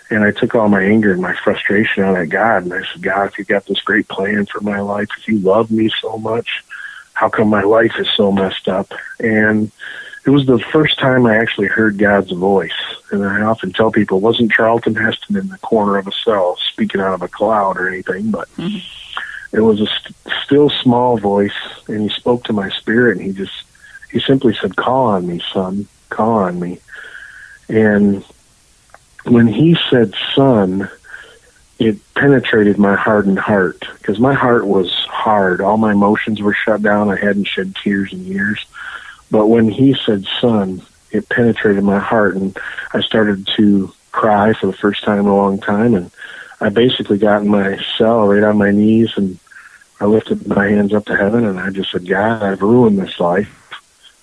and 0.09 0.23
I 0.23 0.31
took 0.31 0.55
all 0.55 0.69
my 0.69 0.83
anger 0.83 1.11
and 1.11 1.21
my 1.21 1.35
frustration 1.35 2.03
out 2.03 2.15
at 2.15 2.29
God. 2.29 2.63
And 2.63 2.73
I 2.73 2.83
said, 2.83 3.01
God, 3.01 3.27
if 3.27 3.39
you 3.39 3.45
got 3.45 3.65
this 3.65 3.81
great 3.81 4.07
plan 4.07 4.45
for 4.45 4.61
my 4.61 4.79
life, 4.79 5.09
if 5.17 5.27
you 5.27 5.39
love 5.39 5.71
me 5.71 5.89
so 6.01 6.17
much, 6.17 6.63
how 7.13 7.29
come 7.29 7.49
my 7.49 7.63
life 7.63 7.93
is 7.97 8.09
so 8.15 8.31
messed 8.31 8.67
up? 8.67 8.91
And 9.19 9.71
it 10.25 10.29
was 10.29 10.45
the 10.45 10.59
first 10.59 10.99
time 10.99 11.25
I 11.25 11.37
actually 11.37 11.67
heard 11.67 11.97
God's 11.97 12.31
voice. 12.31 12.71
And 13.11 13.23
I 13.23 13.41
often 13.41 13.73
tell 13.73 13.91
people 13.91 14.17
it 14.17 14.21
wasn't 14.21 14.51
Charlton 14.51 14.95
Heston 14.95 15.37
in 15.37 15.49
the 15.49 15.57
corner 15.59 15.97
of 15.97 16.07
a 16.07 16.11
cell 16.11 16.57
speaking 16.57 17.01
out 17.01 17.13
of 17.13 17.21
a 17.21 17.27
cloud 17.27 17.77
or 17.77 17.87
anything, 17.87 18.31
but 18.31 18.47
mm-hmm. 18.55 19.55
it 19.55 19.61
was 19.61 19.81
a 19.81 19.87
st- 19.87 20.15
still 20.43 20.69
small 20.69 21.17
voice, 21.17 21.53
and 21.87 22.01
he 22.01 22.09
spoke 22.09 22.43
to 22.45 22.53
my 22.53 22.69
spirit, 22.69 23.17
and 23.17 23.25
he 23.25 23.33
just 23.33 23.63
he 24.11 24.19
simply 24.19 24.55
said, 24.59 24.75
"Call 24.75 25.07
on 25.07 25.27
me, 25.27 25.41
son, 25.53 25.87
call 26.09 26.39
on 26.39 26.59
me." 26.59 26.79
And 27.69 28.23
when 29.23 29.47
he 29.47 29.77
said, 29.89 30.13
"Son," 30.33 30.89
it 31.79 31.97
penetrated 32.13 32.77
my 32.77 32.95
hardened 32.95 33.39
heart 33.39 33.85
because 33.97 34.19
my 34.19 34.33
heart 34.33 34.65
was 34.65 34.91
hard. 35.09 35.59
All 35.61 35.77
my 35.77 35.91
emotions 35.91 36.41
were 36.41 36.53
shut 36.53 36.81
down. 36.81 37.09
I 37.09 37.17
hadn't 37.17 37.47
shed 37.47 37.75
tears 37.75 38.13
in 38.13 38.25
years. 38.25 38.65
But 39.29 39.47
when 39.47 39.69
he 39.69 39.93
said 40.05 40.25
son, 40.39 40.81
it 41.11 41.27
penetrated 41.29 41.83
my 41.83 41.99
heart 41.99 42.35
and 42.35 42.57
I 42.93 43.01
started 43.01 43.47
to 43.57 43.91
cry 44.11 44.53
for 44.53 44.67
the 44.67 44.73
first 44.73 45.03
time 45.03 45.19
in 45.19 45.25
a 45.25 45.35
long 45.35 45.59
time. 45.59 45.93
And 45.93 46.11
I 46.61 46.69
basically 46.69 47.17
got 47.17 47.41
in 47.41 47.49
my 47.49 47.77
cell 47.97 48.27
right 48.27 48.43
on 48.43 48.57
my 48.57 48.71
knees 48.71 49.11
and 49.17 49.37
I 49.99 50.05
lifted 50.05 50.47
my 50.47 50.67
hands 50.67 50.93
up 50.93 51.05
to 51.05 51.17
heaven 51.17 51.45
and 51.45 51.59
I 51.59 51.69
just 51.71 51.91
said, 51.91 52.07
God, 52.07 52.43
I've 52.43 52.61
ruined 52.61 52.99
this 52.99 53.19
life. 53.19 53.49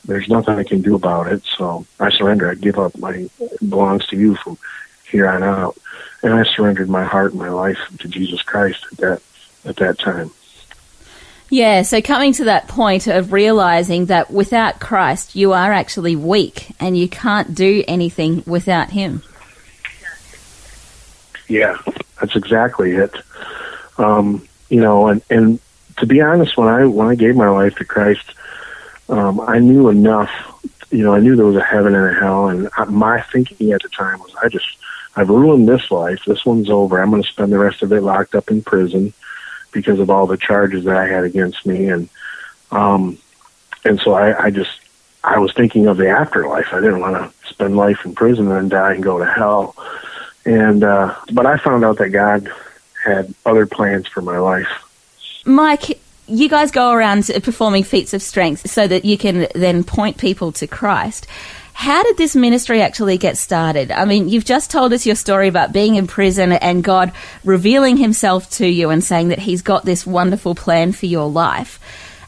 There's 0.04 0.28
nothing 0.28 0.54
I 0.54 0.64
can 0.64 0.82
do 0.82 0.94
about 0.94 1.32
it. 1.32 1.44
So 1.44 1.86
I 2.00 2.10
surrender. 2.10 2.50
I 2.50 2.54
give 2.54 2.78
up. 2.78 2.96
My, 2.98 3.28
it 3.38 3.70
belongs 3.70 4.06
to 4.08 4.16
you 4.16 4.34
from 4.36 4.58
here 5.10 5.28
on 5.28 5.42
out. 5.42 5.76
And 6.22 6.34
I 6.34 6.44
surrendered 6.44 6.88
my 6.88 7.04
heart 7.04 7.32
and 7.32 7.40
my 7.40 7.50
life 7.50 7.78
to 7.98 8.08
Jesus 8.08 8.42
Christ 8.42 8.84
at 8.92 8.98
that, 8.98 9.22
at 9.64 9.76
that 9.76 9.98
time. 9.98 10.30
Yeah, 11.52 11.82
so 11.82 12.00
coming 12.00 12.32
to 12.34 12.44
that 12.44 12.66
point 12.66 13.06
of 13.08 13.30
realizing 13.30 14.06
that 14.06 14.30
without 14.30 14.80
Christ, 14.80 15.36
you 15.36 15.52
are 15.52 15.70
actually 15.70 16.16
weak 16.16 16.74
and 16.80 16.96
you 16.96 17.08
can't 17.08 17.54
do 17.54 17.84
anything 17.86 18.42
without 18.46 18.88
Him. 18.88 19.22
Yeah, 21.48 21.76
that's 22.18 22.36
exactly 22.36 22.92
it. 22.92 23.14
Um, 23.98 24.48
you 24.70 24.80
know, 24.80 25.08
and, 25.08 25.20
and 25.28 25.60
to 25.98 26.06
be 26.06 26.22
honest, 26.22 26.56
when 26.56 26.68
I 26.68 26.86
when 26.86 27.08
I 27.08 27.14
gave 27.16 27.36
my 27.36 27.50
life 27.50 27.74
to 27.76 27.84
Christ, 27.84 28.32
um, 29.12 29.40
I 29.40 29.58
knew 29.58 29.88
enough. 29.88 30.30
You 30.90 31.04
know, 31.04 31.14
I 31.14 31.20
knew 31.20 31.36
there 31.36 31.46
was 31.46 31.56
a 31.56 31.62
heaven 31.62 31.94
and 31.94 32.16
a 32.16 32.18
hell, 32.18 32.48
and 32.48 32.68
my 32.88 33.20
thinking 33.20 33.72
at 33.72 33.82
the 33.82 33.88
time 33.88 34.18
was, 34.20 34.34
I 34.42 34.48
just 34.48 34.66
I've 35.14 35.28
ruined 35.28 35.68
this 35.68 35.90
life. 35.90 36.24
This 36.26 36.44
one's 36.44 36.70
over. 36.70 37.00
I'm 37.00 37.10
going 37.10 37.22
to 37.22 37.28
spend 37.28 37.52
the 37.52 37.58
rest 37.58 37.82
of 37.82 37.92
it 37.92 38.00
locked 38.00 38.34
up 38.34 38.50
in 38.50 38.62
prison 38.62 39.12
because 39.70 40.00
of 40.00 40.10
all 40.10 40.26
the 40.26 40.36
charges 40.36 40.84
that 40.84 40.96
I 40.96 41.06
had 41.06 41.24
against 41.24 41.66
me, 41.66 41.88
and 41.88 42.08
um, 42.70 43.18
and 43.84 44.00
so 44.00 44.14
I, 44.14 44.46
I 44.46 44.50
just 44.50 44.80
I 45.22 45.38
was 45.38 45.52
thinking 45.52 45.86
of 45.86 45.98
the 45.98 46.08
afterlife. 46.08 46.72
I 46.72 46.80
didn't 46.80 47.00
want 47.00 47.16
to 47.16 47.48
spend 47.48 47.76
life 47.76 48.04
in 48.04 48.14
prison 48.14 48.48
and 48.48 48.56
then 48.56 48.68
die 48.68 48.94
and 48.94 49.02
go 49.02 49.18
to 49.18 49.26
hell. 49.26 49.76
And 50.44 50.82
uh, 50.82 51.14
but 51.32 51.46
I 51.46 51.58
found 51.58 51.84
out 51.84 51.98
that 51.98 52.10
God 52.10 52.50
had 53.04 53.34
other 53.44 53.66
plans 53.66 54.06
for 54.08 54.22
my 54.22 54.38
life. 54.38 54.68
Mike, 55.44 56.00
you 56.32 56.48
guys 56.48 56.70
go 56.70 56.92
around 56.92 57.30
performing 57.42 57.84
feats 57.84 58.14
of 58.14 58.22
strength 58.22 58.70
so 58.70 58.86
that 58.86 59.04
you 59.04 59.18
can 59.18 59.48
then 59.54 59.84
point 59.84 60.16
people 60.16 60.50
to 60.52 60.66
Christ. 60.66 61.26
How 61.74 62.02
did 62.02 62.16
this 62.16 62.34
ministry 62.34 62.80
actually 62.80 63.18
get 63.18 63.36
started? 63.36 63.90
I 63.90 64.06
mean, 64.06 64.28
you've 64.28 64.44
just 64.44 64.70
told 64.70 64.92
us 64.92 65.04
your 65.04 65.14
story 65.14 65.48
about 65.48 65.72
being 65.72 65.96
in 65.96 66.06
prison 66.06 66.52
and 66.52 66.82
God 66.82 67.12
revealing 67.44 67.98
himself 67.98 68.48
to 68.52 68.66
you 68.66 68.90
and 68.90 69.04
saying 69.04 69.28
that 69.28 69.40
he's 69.40 69.62
got 69.62 69.84
this 69.84 70.06
wonderful 70.06 70.54
plan 70.54 70.92
for 70.92 71.06
your 71.06 71.28
life. 71.28 71.78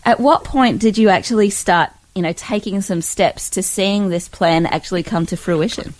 At 0.04 0.20
what 0.20 0.44
point 0.44 0.80
did 0.80 0.98
you 0.98 1.08
actually 1.08 1.48
start, 1.48 1.90
you 2.14 2.22
know, 2.22 2.32
taking 2.34 2.82
some 2.82 3.00
steps 3.00 3.50
to 3.50 3.62
seeing 3.62 4.10
this 4.10 4.28
plan 4.28 4.66
actually 4.66 5.02
come 5.02 5.24
to 5.26 5.36
fruition? 5.36 5.94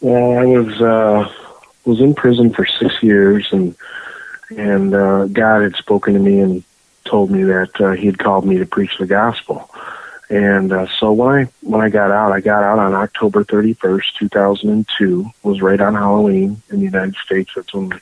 Well, 0.00 0.38
I 0.38 0.46
was 0.46 0.80
uh, 0.80 1.32
was 1.84 2.00
in 2.00 2.14
prison 2.14 2.52
for 2.52 2.64
six 2.64 3.02
years, 3.02 3.48
and 3.52 3.74
and 4.56 4.94
uh, 4.94 5.26
God 5.26 5.62
had 5.62 5.76
spoken 5.76 6.14
to 6.14 6.20
me 6.20 6.40
and 6.40 6.64
told 7.04 7.30
me 7.30 7.44
that 7.44 7.80
uh, 7.80 7.92
He 7.92 8.06
had 8.06 8.18
called 8.18 8.44
me 8.44 8.58
to 8.58 8.66
preach 8.66 8.96
the 8.98 9.06
gospel. 9.06 9.70
And 10.28 10.72
uh, 10.72 10.86
so 10.98 11.12
when 11.12 11.28
I 11.28 11.48
when 11.62 11.80
I 11.80 11.88
got 11.88 12.12
out, 12.12 12.32
I 12.32 12.40
got 12.40 12.62
out 12.62 12.78
on 12.78 12.94
October 12.94 13.44
31st, 13.44 14.14
2002. 14.18 15.26
It 15.26 15.46
was 15.46 15.60
right 15.60 15.80
on 15.80 15.94
Halloween 15.94 16.62
in 16.70 16.78
the 16.78 16.84
United 16.84 17.16
States. 17.16 17.50
That's 17.56 17.74
when 17.74 17.88
we 17.88 17.96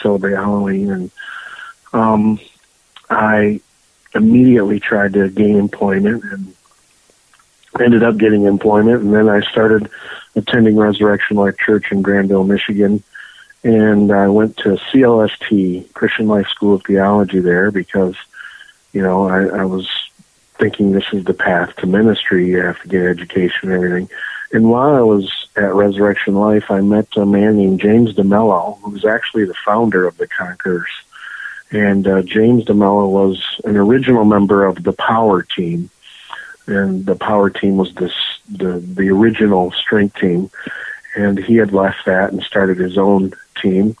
celebrate 0.00 0.34
Halloween. 0.34 0.90
And 0.90 1.10
um, 1.92 2.40
I 3.10 3.60
immediately 4.14 4.80
tried 4.80 5.12
to 5.12 5.28
gain 5.28 5.56
employment 5.56 6.24
and 6.24 6.54
ended 7.78 8.02
up 8.02 8.16
getting 8.16 8.44
employment. 8.44 9.02
And 9.02 9.12
then 9.12 9.28
I 9.28 9.42
started 9.42 9.90
attending 10.34 10.76
Resurrection 10.76 11.36
Life 11.36 11.58
Church 11.58 11.92
in 11.92 12.00
Grandville, 12.00 12.44
Michigan. 12.44 13.02
And 13.64 14.12
I 14.12 14.28
went 14.28 14.56
to 14.58 14.78
CLST, 14.90 15.92
Christian 15.92 16.28
Life 16.28 16.48
School 16.48 16.74
of 16.74 16.84
Theology 16.84 17.40
there 17.40 17.70
because, 17.70 18.14
you 18.92 19.02
know, 19.02 19.28
I, 19.28 19.60
I 19.60 19.64
was 19.64 19.88
thinking 20.58 20.92
this 20.92 21.12
is 21.12 21.24
the 21.24 21.34
path 21.34 21.74
to 21.76 21.86
ministry. 21.86 22.48
You 22.48 22.62
have 22.62 22.80
to 22.82 22.88
get 22.88 23.02
education 23.02 23.70
and 23.70 23.72
everything. 23.72 24.08
And 24.52 24.70
while 24.70 24.94
I 24.94 25.00
was 25.00 25.30
at 25.56 25.74
Resurrection 25.74 26.34
Life, 26.34 26.70
I 26.70 26.80
met 26.80 27.08
a 27.16 27.26
man 27.26 27.56
named 27.56 27.80
James 27.80 28.14
DeMello, 28.14 28.80
who 28.80 28.90
was 28.90 29.04
actually 29.04 29.44
the 29.44 29.54
founder 29.54 30.06
of 30.06 30.16
the 30.16 30.26
Conquerors. 30.26 30.90
And 31.70 32.06
uh, 32.06 32.22
James 32.22 32.64
DeMello 32.64 33.10
was 33.10 33.60
an 33.64 33.76
original 33.76 34.24
member 34.24 34.64
of 34.64 34.82
the 34.82 34.94
Power 34.94 35.42
Team, 35.42 35.90
and 36.66 37.04
the 37.04 37.16
Power 37.16 37.50
Team 37.50 37.76
was 37.76 37.94
this 37.94 38.14
the 38.48 38.78
the 38.78 39.10
original 39.10 39.70
strength 39.72 40.16
team. 40.16 40.50
And 41.14 41.38
he 41.38 41.56
had 41.56 41.72
left 41.72 42.06
that 42.06 42.32
and 42.32 42.42
started 42.42 42.78
his 42.78 42.98
own 42.98 43.32
team. 43.60 43.96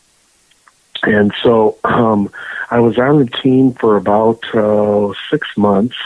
And 1.02 1.32
so 1.42 1.78
um, 1.84 2.30
I 2.70 2.80
was 2.80 2.98
on 2.98 3.18
the 3.18 3.30
team 3.30 3.72
for 3.72 3.96
about 3.96 4.42
uh, 4.54 5.12
six 5.30 5.56
months 5.56 5.96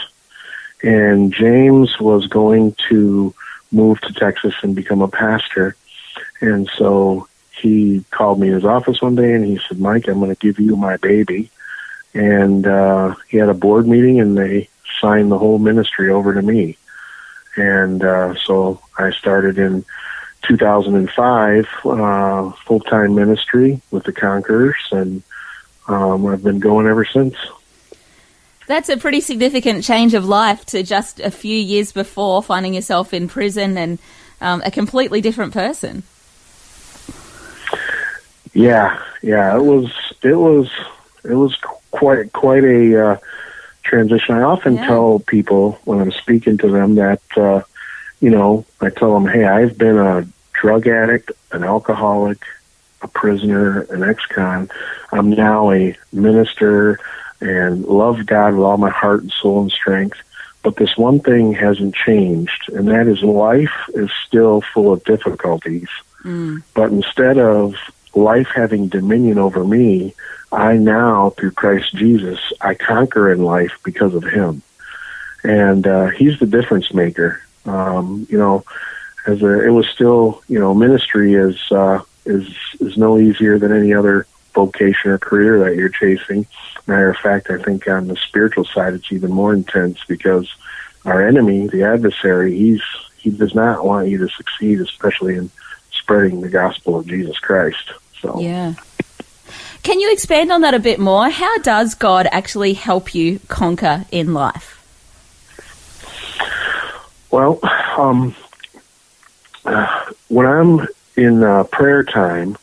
and 0.83 1.33
James 1.33 1.97
was 1.99 2.27
going 2.27 2.75
to 2.89 3.33
move 3.71 4.01
to 4.01 4.13
Texas 4.13 4.53
and 4.61 4.75
become 4.75 5.01
a 5.01 5.07
pastor. 5.07 5.75
And 6.41 6.69
so 6.77 7.27
he 7.51 8.03
called 8.11 8.39
me 8.39 8.49
in 8.49 8.53
his 8.53 8.65
office 8.65 9.01
one 9.01 9.15
day 9.15 9.33
and 9.33 9.45
he 9.45 9.59
said, 9.67 9.79
Mike, 9.79 10.07
I'm 10.07 10.19
going 10.19 10.35
to 10.35 10.39
give 10.39 10.59
you 10.59 10.75
my 10.75 10.97
baby. 10.97 11.49
And 12.13 12.67
uh, 12.67 13.15
he 13.29 13.37
had 13.37 13.49
a 13.49 13.53
board 13.53 13.87
meeting 13.87 14.19
and 14.19 14.37
they 14.37 14.67
signed 14.99 15.31
the 15.31 15.37
whole 15.37 15.57
ministry 15.57 16.09
over 16.09 16.33
to 16.33 16.41
me. 16.41 16.77
And 17.55 18.03
uh, 18.03 18.35
so 18.35 18.81
I 18.97 19.11
started 19.11 19.57
in 19.57 19.85
2005 20.43 21.67
uh, 21.85 22.51
full 22.51 22.79
time 22.81 23.15
ministry 23.15 23.81
with 23.91 24.03
the 24.03 24.13
Conquerors, 24.13 24.75
and 24.91 25.23
um, 25.87 26.25
I've 26.25 26.43
been 26.43 26.59
going 26.59 26.87
ever 26.87 27.05
since. 27.05 27.35
That's 28.67 28.89
a 28.89 28.97
pretty 28.97 29.19
significant 29.19 29.83
change 29.83 30.13
of 30.13 30.25
life 30.25 30.65
to 30.67 30.83
just 30.83 31.19
a 31.19 31.31
few 31.31 31.55
years 31.55 31.91
before 31.91 32.41
finding 32.41 32.73
yourself 32.73 33.13
in 33.13 33.27
prison 33.27 33.77
and 33.77 33.99
um, 34.39 34.61
a 34.65 34.71
completely 34.71 35.21
different 35.21 35.53
person. 35.53 36.03
Yeah, 38.53 39.01
yeah, 39.21 39.55
it 39.55 39.63
was 39.63 39.91
it 40.21 40.35
was 40.35 40.69
it 41.23 41.33
was 41.33 41.55
quite 41.91 42.31
quite 42.33 42.63
a 42.63 43.07
uh, 43.07 43.17
transition. 43.83 44.35
I 44.35 44.43
often 44.43 44.75
yeah. 44.75 44.87
tell 44.87 45.19
people 45.19 45.79
when 45.85 45.99
I'm 45.99 46.11
speaking 46.11 46.57
to 46.59 46.69
them 46.69 46.95
that 46.95 47.21
uh, 47.35 47.63
you 48.21 48.29
know 48.29 48.65
I 48.79 48.89
tell 48.89 49.13
them, 49.13 49.27
hey, 49.27 49.45
I've 49.45 49.77
been 49.77 49.97
a 49.97 50.27
drug 50.63 50.87
addict, 50.87 51.29
an 51.51 51.61
alcoholic, 51.61 52.41
a 53.01 53.07
prisoner, 53.09 53.81
an 53.81 54.01
ex-con. 54.01 54.71
I'm 55.11 55.31
now 55.31 55.71
a 55.73 55.97
minister 56.13 57.01
and 57.41 57.83
love 57.83 58.25
God 58.25 58.53
with 58.53 58.63
all 58.63 58.77
my 58.77 58.89
heart 58.89 59.23
and 59.23 59.31
soul 59.33 59.63
and 59.63 59.71
strength. 59.71 60.17
But 60.63 60.77
this 60.77 60.95
one 60.95 61.19
thing 61.19 61.51
hasn't 61.51 61.95
changed, 61.95 62.69
and 62.69 62.87
that 62.87 63.07
is 63.07 63.21
life 63.21 63.73
is 63.89 64.09
still 64.25 64.61
full 64.73 64.93
of 64.93 65.03
difficulties. 65.03 65.89
Mm. 66.23 66.63
But 66.73 66.93
instead 66.93 67.37
of 67.37 67.75
life 68.15 68.47
having 68.55 68.87
dominion 68.87 69.39
over 69.39 69.65
me, 69.65 70.13
I 70.49 70.77
now, 70.77 71.31
through 71.31 71.51
Christ 71.51 71.93
Jesus, 71.93 72.39
I 72.61 72.75
conquer 72.75 73.33
in 73.33 73.43
life 73.43 73.73
because 73.83 74.15
of 74.15 74.23
Him. 74.23 74.61
And 75.43 75.85
uh, 75.85 76.07
He's 76.07 76.39
the 76.39 76.45
difference 76.45 76.93
maker. 76.93 77.41
Um, 77.65 78.27
you 78.29 78.37
know, 78.37 78.63
as 79.25 79.41
a, 79.41 79.65
it 79.65 79.71
was 79.71 79.87
still, 79.87 80.41
you 80.47 80.59
know, 80.59 80.73
ministry 80.73 81.33
is 81.33 81.71
uh, 81.71 82.01
is 82.25 82.47
is 82.79 82.97
no 82.97 83.17
easier 83.17 83.57
than 83.57 83.71
any 83.71 83.93
other 83.93 84.27
vocation 84.53 85.11
or 85.11 85.17
career 85.17 85.59
that 85.59 85.75
you're 85.75 85.89
chasing. 85.89 86.45
Matter 86.85 87.09
of 87.09 87.17
fact, 87.17 87.49
I 87.49 87.61
think 87.61 87.87
on 87.87 88.07
the 88.07 88.17
spiritual 88.17 88.65
side, 88.65 88.93
it's 88.93 89.11
even 89.11 89.31
more 89.31 89.53
intense 89.53 89.99
because 90.07 90.53
our 91.05 91.25
enemy, 91.25 91.67
the 91.67 91.83
adversary, 91.83 92.57
he's 92.57 92.81
he 93.17 93.29
does 93.29 93.55
not 93.55 93.85
want 93.85 94.09
you 94.09 94.17
to 94.19 94.29
succeed, 94.29 94.81
especially 94.81 95.35
in 95.37 95.49
spreading 95.91 96.41
the 96.41 96.49
gospel 96.49 96.97
of 96.97 97.07
Jesus 97.07 97.39
Christ. 97.39 97.93
So 98.19 98.39
yeah. 98.39 98.73
Can 99.83 99.99
you 99.99 100.11
expand 100.13 100.51
on 100.51 100.61
that 100.61 100.73
a 100.73 100.79
bit 100.79 100.99
more? 100.99 101.29
How 101.29 101.57
does 101.57 101.93
God 101.93 102.27
actually 102.31 102.73
help 102.73 103.13
you 103.13 103.39
conquer 103.49 104.05
in 104.11 104.33
life? 104.33 104.79
Well, 107.31 107.59
um, 107.97 108.35
uh, 109.65 110.11
when 110.27 110.45
I'm 110.45 110.87
in 111.15 111.43
uh, 111.43 111.63
prayer 111.65 112.03
time, 112.03 112.57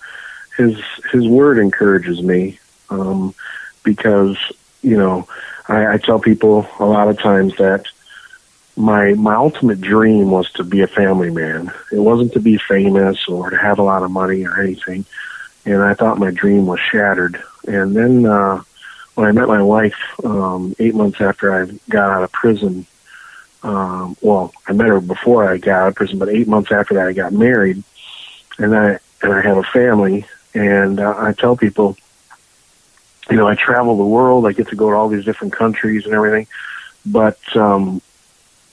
his 0.56 0.78
his 1.12 1.26
word 1.26 1.58
encourages 1.58 2.22
me 2.22 2.58
um, 2.90 3.34
because 3.82 4.36
you 4.82 4.96
know 4.96 5.28
I, 5.68 5.94
I 5.94 5.98
tell 5.98 6.18
people 6.18 6.66
a 6.78 6.84
lot 6.84 7.08
of 7.08 7.18
times 7.18 7.56
that 7.56 7.86
my 8.76 9.14
my 9.14 9.34
ultimate 9.34 9.80
dream 9.80 10.30
was 10.30 10.50
to 10.52 10.64
be 10.64 10.80
a 10.80 10.86
family 10.86 11.30
man. 11.30 11.72
It 11.92 12.00
wasn't 12.00 12.32
to 12.32 12.40
be 12.40 12.58
famous 12.58 13.28
or 13.28 13.50
to 13.50 13.56
have 13.56 13.78
a 13.78 13.82
lot 13.82 14.02
of 14.02 14.10
money 14.10 14.44
or 14.44 14.60
anything. 14.60 15.04
And 15.64 15.82
I 15.82 15.94
thought 15.94 16.18
my 16.18 16.30
dream 16.30 16.66
was 16.66 16.80
shattered. 16.80 17.42
And 17.66 17.94
then 17.94 18.24
uh, 18.24 18.62
when 19.14 19.28
I 19.28 19.32
met 19.32 19.48
my 19.48 19.62
wife 19.62 19.98
um, 20.24 20.74
eight 20.78 20.94
months 20.94 21.20
after 21.20 21.54
I 21.54 21.66
got 21.90 22.10
out 22.10 22.22
of 22.22 22.32
prison, 22.32 22.86
um, 23.62 24.16
well, 24.20 24.52
I 24.66 24.72
met 24.72 24.86
her 24.88 25.00
before 25.00 25.48
I 25.48 25.58
got 25.58 25.82
out 25.82 25.88
of 25.88 25.94
prison, 25.94 26.18
but 26.18 26.28
eight 26.28 26.48
months 26.48 26.72
after 26.72 26.94
that, 26.94 27.06
I 27.06 27.12
got 27.12 27.32
married, 27.32 27.82
and 28.58 28.74
I 28.74 28.98
and 29.22 29.32
I 29.32 29.42
have 29.42 29.58
a 29.58 29.62
family. 29.62 30.26
And 30.54 30.98
uh, 30.98 31.14
I 31.16 31.32
tell 31.32 31.56
people, 31.56 31.96
you 33.30 33.36
know, 33.36 33.46
I 33.46 33.54
travel 33.54 33.96
the 33.96 34.04
world. 34.04 34.46
I 34.46 34.52
get 34.52 34.68
to 34.68 34.76
go 34.76 34.90
to 34.90 34.96
all 34.96 35.08
these 35.08 35.24
different 35.24 35.52
countries 35.52 36.04
and 36.06 36.14
everything. 36.14 36.46
But 37.06 37.38
um, 37.56 38.02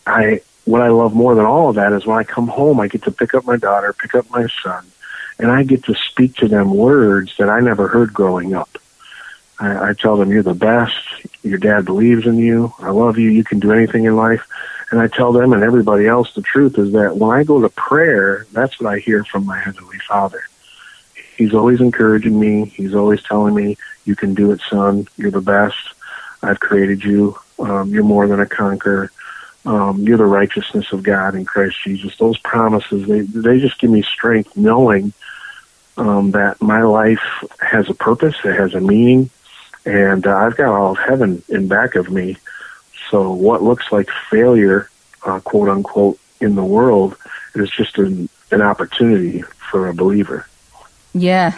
I, 0.06 0.41
what 0.65 0.82
I 0.82 0.88
love 0.88 1.13
more 1.13 1.36
than 1.36 1.45
all 1.45 1.69
of 1.69 1.76
that 1.76 1.93
is 1.93 2.06
when 2.06 2.17
I 2.17 2.23
come 2.23 2.47
home, 2.47 2.80
I 2.80 2.88
get 2.88 3.04
to 3.04 3.12
pick 3.12 3.34
up 3.34 3.45
my 3.45 3.58
daughter, 3.58 3.93
pick 3.93 4.15
up 4.15 4.30
my 4.32 4.47
son, 4.63 4.86
and 5.38 5.52
I 5.52 5.63
get 5.63 5.84
to 5.86 5.95
speak 5.95 6.36
to 6.38 6.47
them 6.47 6.73
words 6.73 7.36
that 7.38 7.50
I 7.50 7.60
never 7.60 7.88
heard 7.88 8.13
growing 8.13 8.54
up. 8.54 8.69
I, 9.60 9.89
I 9.89 9.93
tell 9.93 10.17
them, 10.17 10.32
"You're 10.32 10.43
the 10.43 10.54
best. 10.54 10.95
Your 11.43 11.58
dad 11.58 11.86
believes 11.86 12.26
in 12.26 12.38
you. 12.38 12.73
I 12.80 12.89
love 12.89 13.17
you. 13.17 13.30
You 13.30 13.43
can 13.43 13.60
do 13.60 13.71
anything 13.71 14.06
in 14.06 14.15
life." 14.15 14.47
And 14.89 15.02
I 15.02 15.08
tell 15.08 15.34
them 15.34 15.52
and 15.54 15.63
everybody 15.63 16.08
else 16.08 16.34
the 16.34 16.41
truth 16.41 16.78
is 16.78 16.93
that 16.93 17.17
when 17.17 17.38
I 17.38 17.43
go 17.43 17.62
to 17.62 17.69
prayer, 17.69 18.47
that's 18.54 18.80
what 18.80 18.93
I 18.93 19.00
hear 19.00 19.23
from 19.23 19.45
my 19.45 19.60
heavenly 19.60 20.00
Father. 20.08 20.41
He's 21.36 21.54
always 21.54 21.82
encouraging 21.82 22.39
me. 22.39 22.65
He's 22.65 22.95
always 22.95 23.21
telling 23.21 23.54
me, 23.54 23.78
"You 24.06 24.15
can 24.15 24.34
do 24.34 24.52
it, 24.52 24.62
son. 24.69 25.08
You're 25.17 25.32
the 25.32 25.41
best. 25.41 25.78
I've 26.41 26.60
created 26.60 27.04
you. 27.04 27.38
Um, 27.60 27.89
you're 27.89 28.04
more 28.04 28.28
than 28.28 28.39
a 28.39 28.45
conqueror. 28.45 29.12
Um, 29.65 30.00
you're 30.00 30.17
the 30.17 30.26
righteousness 30.26 30.91
of 30.93 31.04
God 31.04 31.36
in 31.36 31.45
Christ 31.45 31.76
Jesus." 31.84 32.15
Those 32.17 32.38
promises 32.39 33.08
they 33.08 33.21
they 33.21 33.60
just 33.60 33.80
give 33.80 33.91
me 33.91 34.02
strength, 34.02 34.56
knowing 34.56 35.13
um, 35.97 36.32
that 36.32 36.62
my 36.62 36.82
life 36.82 37.23
has 37.60 37.89
a 37.89 37.93
purpose, 37.93 38.36
it 38.43 38.56
has 38.56 38.73
a 38.73 38.80
meaning, 38.80 39.30
and 39.86 40.26
uh, 40.26 40.36
I've 40.36 40.56
got 40.56 40.73
all 40.73 40.91
of 40.91 40.97
heaven 40.97 41.43
in 41.50 41.67
back 41.67 41.95
of 41.95 42.10
me. 42.10 42.38
So 43.09 43.31
what 43.31 43.63
looks 43.63 43.91
like 43.91 44.09
failure, 44.29 44.89
uh, 45.25 45.39
quote 45.39 45.69
unquote, 45.69 46.19
in 46.39 46.55
the 46.55 46.63
world 46.63 47.17
is 47.55 47.69
just 47.71 47.97
an, 47.97 48.29
an 48.51 48.61
opportunity 48.61 49.41
for 49.71 49.87
a 49.87 49.93
believer. 49.93 50.45
Yeah. 51.13 51.57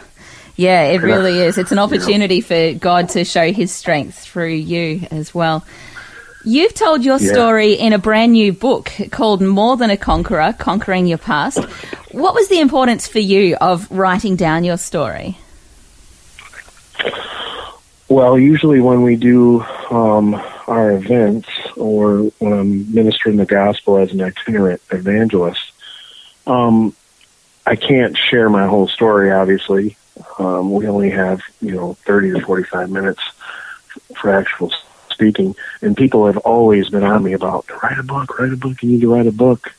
Yeah, 0.55 0.83
it 0.83 1.01
really 1.01 1.39
is. 1.39 1.57
It's 1.57 1.71
an 1.71 1.79
opportunity 1.79 2.41
for 2.41 2.73
God 2.73 3.09
to 3.09 3.23
show 3.23 3.51
his 3.51 3.71
strength 3.71 4.17
through 4.19 4.55
you 4.55 5.07
as 5.09 5.33
well. 5.33 5.65
You've 6.43 6.73
told 6.73 7.03
your 7.03 7.17
Yeah. 7.17 7.31
story 7.31 7.73
in 7.73 7.93
a 7.93 7.97
brand 7.97 8.33
new 8.33 8.53
book 8.53 8.91
called 9.11 9.41
More 9.41 9.77
Than 9.77 9.89
a 9.89 9.97
Conqueror 9.97 10.53
Conquering 10.57 11.07
Your 11.07 11.17
Past. 11.17 11.59
What 12.11 12.33
was 12.33 12.47
the 12.47 12.59
importance 12.59 13.07
for 13.07 13.19
you 13.19 13.55
of 13.61 13.89
writing 13.91 14.35
down 14.35 14.63
your 14.63 14.77
story? 14.77 15.37
Well, 18.07 18.39
usually 18.39 18.81
when 18.81 19.01
we 19.03 19.15
do 19.15 19.61
um, 19.91 20.41
our 20.69 20.91
events 20.91 21.49
or 21.75 22.31
when 22.39 22.53
I'm 22.53 22.93
ministering 22.93 23.37
the 23.37 23.45
gospel 23.45 23.97
as 23.97 24.11
an 24.11 24.21
itinerant 24.21 24.81
evangelist, 24.91 25.71
um, 26.47 26.95
I 27.65 27.75
can't 27.75 28.17
share 28.17 28.49
my 28.49 28.67
whole 28.67 28.87
story, 28.87 29.31
obviously. 29.31 29.97
Um, 30.37 30.71
we 30.71 30.87
only 30.87 31.09
have, 31.11 31.41
you 31.61 31.71
know, 31.71 31.93
30 32.05 32.33
to 32.33 32.41
45 32.41 32.89
minutes 32.89 33.21
for 34.15 34.31
actual 34.31 34.71
speaking. 35.09 35.55
And 35.81 35.97
people 35.97 36.27
have 36.27 36.37
always 36.37 36.89
been 36.89 37.03
on 37.03 37.23
me 37.23 37.33
about, 37.33 37.69
write 37.83 37.99
a 37.99 38.03
book, 38.03 38.39
write 38.39 38.53
a 38.53 38.57
book, 38.57 38.81
you 38.81 38.91
need 38.91 39.01
to 39.01 39.13
write 39.13 39.27
a 39.27 39.31
book. 39.31 39.73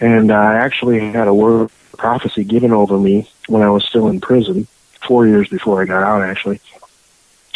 And 0.00 0.30
I 0.30 0.56
actually 0.56 1.00
had 1.00 1.28
a 1.28 1.34
word 1.34 1.70
prophecy 1.96 2.44
given 2.44 2.72
over 2.72 2.98
me 2.98 3.28
when 3.48 3.62
I 3.62 3.70
was 3.70 3.84
still 3.84 4.08
in 4.08 4.20
prison, 4.20 4.66
four 5.06 5.26
years 5.26 5.48
before 5.48 5.82
I 5.82 5.86
got 5.86 6.02
out, 6.02 6.22
actually. 6.22 6.60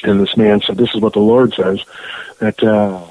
And 0.02 0.20
this 0.20 0.36
man 0.36 0.60
said, 0.60 0.76
"This 0.76 0.94
is 0.94 1.00
what 1.00 1.12
the 1.12 1.20
Lord 1.20 1.54
says: 1.54 1.80
that 2.38 2.62
uh, 2.62 3.04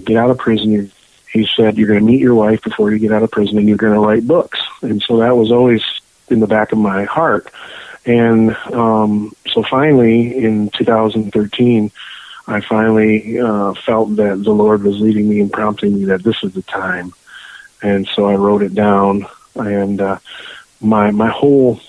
get 0.00 0.16
out 0.16 0.30
of 0.30 0.38
prison. 0.38 0.90
He 1.32 1.46
said 1.54 1.76
you're 1.76 1.88
going 1.88 2.00
to 2.00 2.06
meet 2.06 2.20
your 2.20 2.34
wife 2.34 2.62
before 2.62 2.90
you 2.90 2.98
get 2.98 3.12
out 3.12 3.22
of 3.22 3.30
prison, 3.30 3.58
and 3.58 3.68
you're 3.68 3.76
going 3.76 3.94
to 3.94 4.00
write 4.00 4.26
books." 4.26 4.60
And 4.82 5.02
so 5.02 5.18
that 5.18 5.36
was 5.36 5.50
always 5.52 5.82
in 6.28 6.40
the 6.40 6.46
back 6.46 6.72
of 6.72 6.78
my 6.78 7.04
heart. 7.04 7.50
And 8.06 8.54
um, 8.72 9.32
so 9.48 9.62
finally, 9.62 10.36
in 10.36 10.70
2013, 10.70 11.90
I 12.46 12.60
finally 12.62 13.38
uh, 13.38 13.74
felt 13.74 14.16
that 14.16 14.42
the 14.42 14.52
Lord 14.52 14.82
was 14.82 14.98
leading 14.98 15.28
me 15.28 15.40
and 15.40 15.52
prompting 15.52 15.94
me 15.94 16.06
that 16.06 16.22
this 16.22 16.42
is 16.42 16.54
the 16.54 16.62
time. 16.62 17.12
And 17.82 18.08
so 18.08 18.26
I 18.26 18.36
wrote 18.36 18.62
it 18.62 18.74
down, 18.74 19.26
and 19.54 20.00
uh, 20.00 20.18
my 20.80 21.10
my 21.10 21.28
whole 21.28 21.80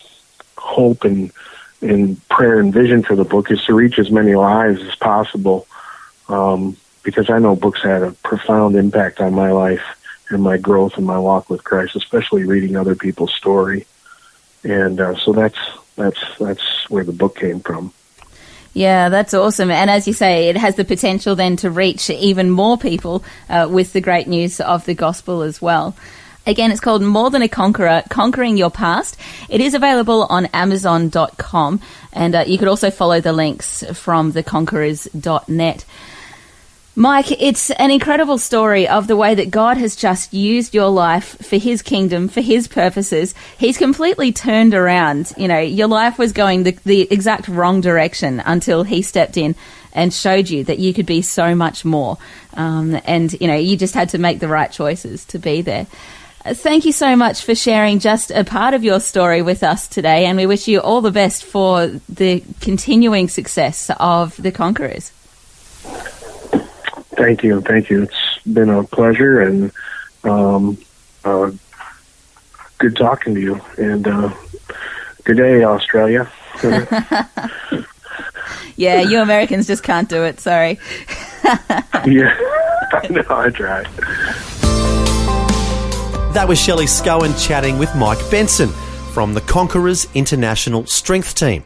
hope 0.57 1.05
and 1.05 1.31
and 1.81 2.27
prayer 2.29 2.59
and 2.59 2.73
vision 2.73 3.03
for 3.03 3.15
the 3.15 3.23
book 3.23 3.51
is 3.51 3.63
to 3.65 3.73
reach 3.73 3.99
as 3.99 4.11
many 4.11 4.35
lives 4.35 4.81
as 4.81 4.95
possible 4.95 5.67
um, 6.27 6.75
because 7.03 7.29
I 7.29 7.39
know 7.39 7.55
books 7.55 7.81
had 7.81 8.03
a 8.03 8.11
profound 8.11 8.75
impact 8.75 9.19
on 9.19 9.33
my 9.33 9.51
life 9.51 9.83
and 10.29 10.43
my 10.43 10.57
growth 10.57 10.97
and 10.97 11.05
my 11.05 11.17
walk 11.17 11.49
with 11.49 11.63
Christ, 11.63 11.95
especially 11.95 12.43
reading 12.43 12.75
other 12.75 12.95
people's 12.95 13.33
story. 13.33 13.85
And 14.63 14.99
uh, 14.99 15.15
so 15.15 15.33
that's 15.33 15.57
that's 15.95 16.19
that's 16.37 16.89
where 16.89 17.03
the 17.03 17.13
book 17.13 17.37
came 17.37 17.59
from. 17.61 17.93
Yeah, 18.73 19.09
that's 19.09 19.33
awesome. 19.33 19.71
And 19.71 19.89
as 19.89 20.07
you 20.07 20.13
say, 20.13 20.49
it 20.49 20.57
has 20.57 20.75
the 20.75 20.85
potential 20.85 21.35
then 21.35 21.55
to 21.57 21.71
reach 21.71 22.09
even 22.09 22.49
more 22.51 22.77
people 22.77 23.23
uh, 23.49 23.67
with 23.69 23.93
the 23.93 24.01
great 24.01 24.27
news 24.27 24.59
of 24.59 24.85
the 24.85 24.93
gospel 24.93 25.41
as 25.41 25.61
well. 25.61 25.95
Again, 26.49 26.71
it's 26.71 26.79
called 26.79 27.03
More 27.03 27.29
Than 27.29 27.43
a 27.43 27.47
Conqueror 27.47 28.01
Conquering 28.09 28.57
Your 28.57 28.71
Past. 28.71 29.17
It 29.49 29.61
is 29.61 29.75
available 29.75 30.23
on 30.31 30.47
Amazon.com, 30.47 31.79
and 32.11 32.33
uh, 32.33 32.43
you 32.47 32.57
could 32.57 32.67
also 32.67 32.89
follow 32.89 33.21
the 33.21 33.33
links 33.33 33.83
from 33.93 34.33
theconquerors.net. 34.33 35.85
Mike, 36.95 37.31
it's 37.39 37.69
an 37.69 37.91
incredible 37.91 38.39
story 38.39 38.87
of 38.87 39.05
the 39.05 39.15
way 39.15 39.35
that 39.35 39.51
God 39.51 39.77
has 39.77 39.95
just 39.95 40.33
used 40.33 40.73
your 40.73 40.89
life 40.89 41.37
for 41.37 41.57
His 41.57 41.83
kingdom, 41.83 42.27
for 42.27 42.41
His 42.41 42.67
purposes. 42.67 43.35
He's 43.59 43.77
completely 43.77 44.31
turned 44.31 44.73
around. 44.73 45.31
You 45.37 45.47
know, 45.47 45.59
your 45.59 45.87
life 45.87 46.17
was 46.17 46.31
going 46.31 46.63
the, 46.63 46.71
the 46.83 47.01
exact 47.11 47.47
wrong 47.47 47.79
direction 47.79 48.41
until 48.43 48.81
He 48.81 49.03
stepped 49.03 49.37
in 49.37 49.53
and 49.93 50.11
showed 50.11 50.49
you 50.49 50.63
that 50.63 50.79
you 50.79 50.95
could 50.95 51.05
be 51.05 51.21
so 51.21 51.53
much 51.53 51.85
more. 51.85 52.17
Um, 52.55 52.99
and, 53.05 53.31
you 53.39 53.45
know, 53.45 53.55
you 53.55 53.77
just 53.77 53.93
had 53.93 54.09
to 54.09 54.17
make 54.17 54.39
the 54.39 54.47
right 54.47 54.71
choices 54.71 55.25
to 55.25 55.37
be 55.37 55.61
there. 55.61 55.85
Thank 56.45 56.85
you 56.85 56.91
so 56.91 57.15
much 57.15 57.43
for 57.43 57.53
sharing 57.53 57.99
just 57.99 58.31
a 58.31 58.43
part 58.43 58.73
of 58.73 58.83
your 58.83 58.99
story 58.99 59.41
with 59.41 59.61
us 59.61 59.87
today, 59.87 60.25
and 60.25 60.37
we 60.37 60.45
wish 60.45 60.67
you 60.67 60.79
all 60.79 61.01
the 61.01 61.11
best 61.11 61.43
for 61.43 61.87
the 62.07 62.43
continuing 62.61 63.27
success 63.27 63.91
of 63.99 64.41
the 64.41 64.51
Conquerors. 64.51 65.09
Thank 67.15 67.43
you, 67.43 67.61
thank 67.61 67.89
you. 67.89 68.03
It's 68.03 68.39
been 68.51 68.69
a 68.69 68.83
pleasure 68.83 69.41
and 69.41 69.71
um, 70.23 70.77
uh, 71.25 71.51
good 72.77 72.95
talking 72.95 73.35
to 73.35 73.41
you. 73.41 73.61
And 73.77 74.07
uh, 74.07 74.33
good 75.25 75.37
day, 75.37 75.63
Australia. 75.63 76.31
Yeah, 78.79 79.01
you 79.01 79.19
Americans 79.19 79.67
just 79.67 79.83
can't 79.83 80.07
do 80.07 80.23
it. 80.23 80.39
Sorry. 80.39 80.79
yeah, 82.05 82.33
I 82.93 83.07
know. 83.09 83.25
I 83.27 83.49
tried. 83.49 83.87
That 86.33 86.47
was 86.47 86.59
Shelley 86.59 86.85
Scowen 86.85 87.33
chatting 87.43 87.79
with 87.79 87.95
Mike 87.95 88.19
Benson 88.29 88.69
from 89.13 89.33
the 89.33 89.41
Conquerors 89.41 90.07
International 90.13 90.85
Strength 90.85 91.33
Team. 91.33 91.63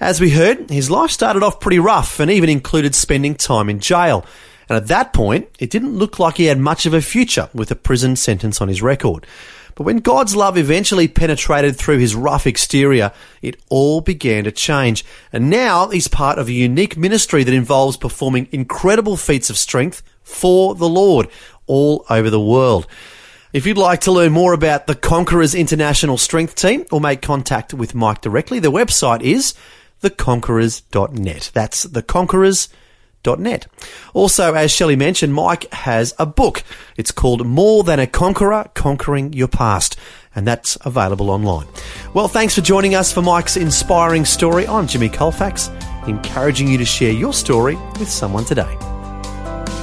As 0.00 0.20
we 0.20 0.28
heard, 0.28 0.68
his 0.68 0.90
life 0.90 1.10
started 1.10 1.42
off 1.42 1.60
pretty 1.60 1.78
rough 1.78 2.20
and 2.20 2.30
even 2.30 2.50
included 2.50 2.94
spending 2.94 3.34
time 3.34 3.70
in 3.70 3.80
jail. 3.80 4.26
And 4.68 4.76
at 4.76 4.88
that 4.88 5.14
point, 5.14 5.48
it 5.58 5.70
didn't 5.70 5.96
look 5.96 6.18
like 6.18 6.36
he 6.36 6.44
had 6.44 6.58
much 6.58 6.84
of 6.84 6.92
a 6.92 7.00
future 7.00 7.48
with 7.54 7.70
a 7.70 7.74
prison 7.74 8.16
sentence 8.16 8.60
on 8.60 8.68
his 8.68 8.82
record. 8.82 9.26
But 9.74 9.84
when 9.84 10.00
God's 10.00 10.36
love 10.36 10.58
eventually 10.58 11.08
penetrated 11.08 11.76
through 11.76 11.98
his 11.98 12.14
rough 12.14 12.46
exterior, 12.46 13.12
it 13.40 13.56
all 13.70 14.02
began 14.02 14.44
to 14.44 14.52
change. 14.52 15.06
And 15.32 15.48
now 15.48 15.88
he's 15.88 16.06
part 16.06 16.38
of 16.38 16.48
a 16.48 16.52
unique 16.52 16.98
ministry 16.98 17.44
that 17.44 17.54
involves 17.54 17.96
performing 17.96 18.48
incredible 18.52 19.16
feats 19.16 19.48
of 19.48 19.56
strength 19.56 20.02
for 20.22 20.74
the 20.74 20.88
Lord 20.88 21.28
all 21.66 22.04
over 22.10 22.28
the 22.28 22.40
world. 22.40 22.86
If 23.56 23.64
you'd 23.64 23.78
like 23.78 24.02
to 24.02 24.12
learn 24.12 24.32
more 24.32 24.52
about 24.52 24.86
the 24.86 24.94
Conquerors 24.94 25.54
International 25.54 26.18
Strength 26.18 26.56
Team 26.56 26.84
or 26.92 27.00
make 27.00 27.22
contact 27.22 27.72
with 27.72 27.94
Mike 27.94 28.20
directly, 28.20 28.58
the 28.58 28.70
website 28.70 29.22
is 29.22 29.54
theconquerors.net. 30.02 31.52
That's 31.54 31.86
theconquerors.net. 31.86 33.66
Also, 34.12 34.52
as 34.52 34.70
Shelley 34.70 34.96
mentioned, 34.96 35.32
Mike 35.32 35.72
has 35.72 36.14
a 36.18 36.26
book. 36.26 36.64
It's 36.98 37.10
called 37.10 37.46
More 37.46 37.82
Than 37.82 37.98
a 37.98 38.06
Conqueror, 38.06 38.68
Conquering 38.74 39.32
Your 39.32 39.48
Past 39.48 39.96
and 40.34 40.46
that's 40.46 40.76
available 40.84 41.30
online. 41.30 41.66
Well, 42.12 42.28
thanks 42.28 42.54
for 42.54 42.60
joining 42.60 42.94
us 42.94 43.10
for 43.10 43.22
Mike's 43.22 43.56
inspiring 43.56 44.26
story. 44.26 44.68
I'm 44.68 44.86
Jimmy 44.86 45.08
Colfax, 45.08 45.70
encouraging 46.06 46.68
you 46.68 46.76
to 46.76 46.84
share 46.84 47.12
your 47.12 47.32
story 47.32 47.76
with 47.98 48.10
someone 48.10 48.44
today. 48.44 48.95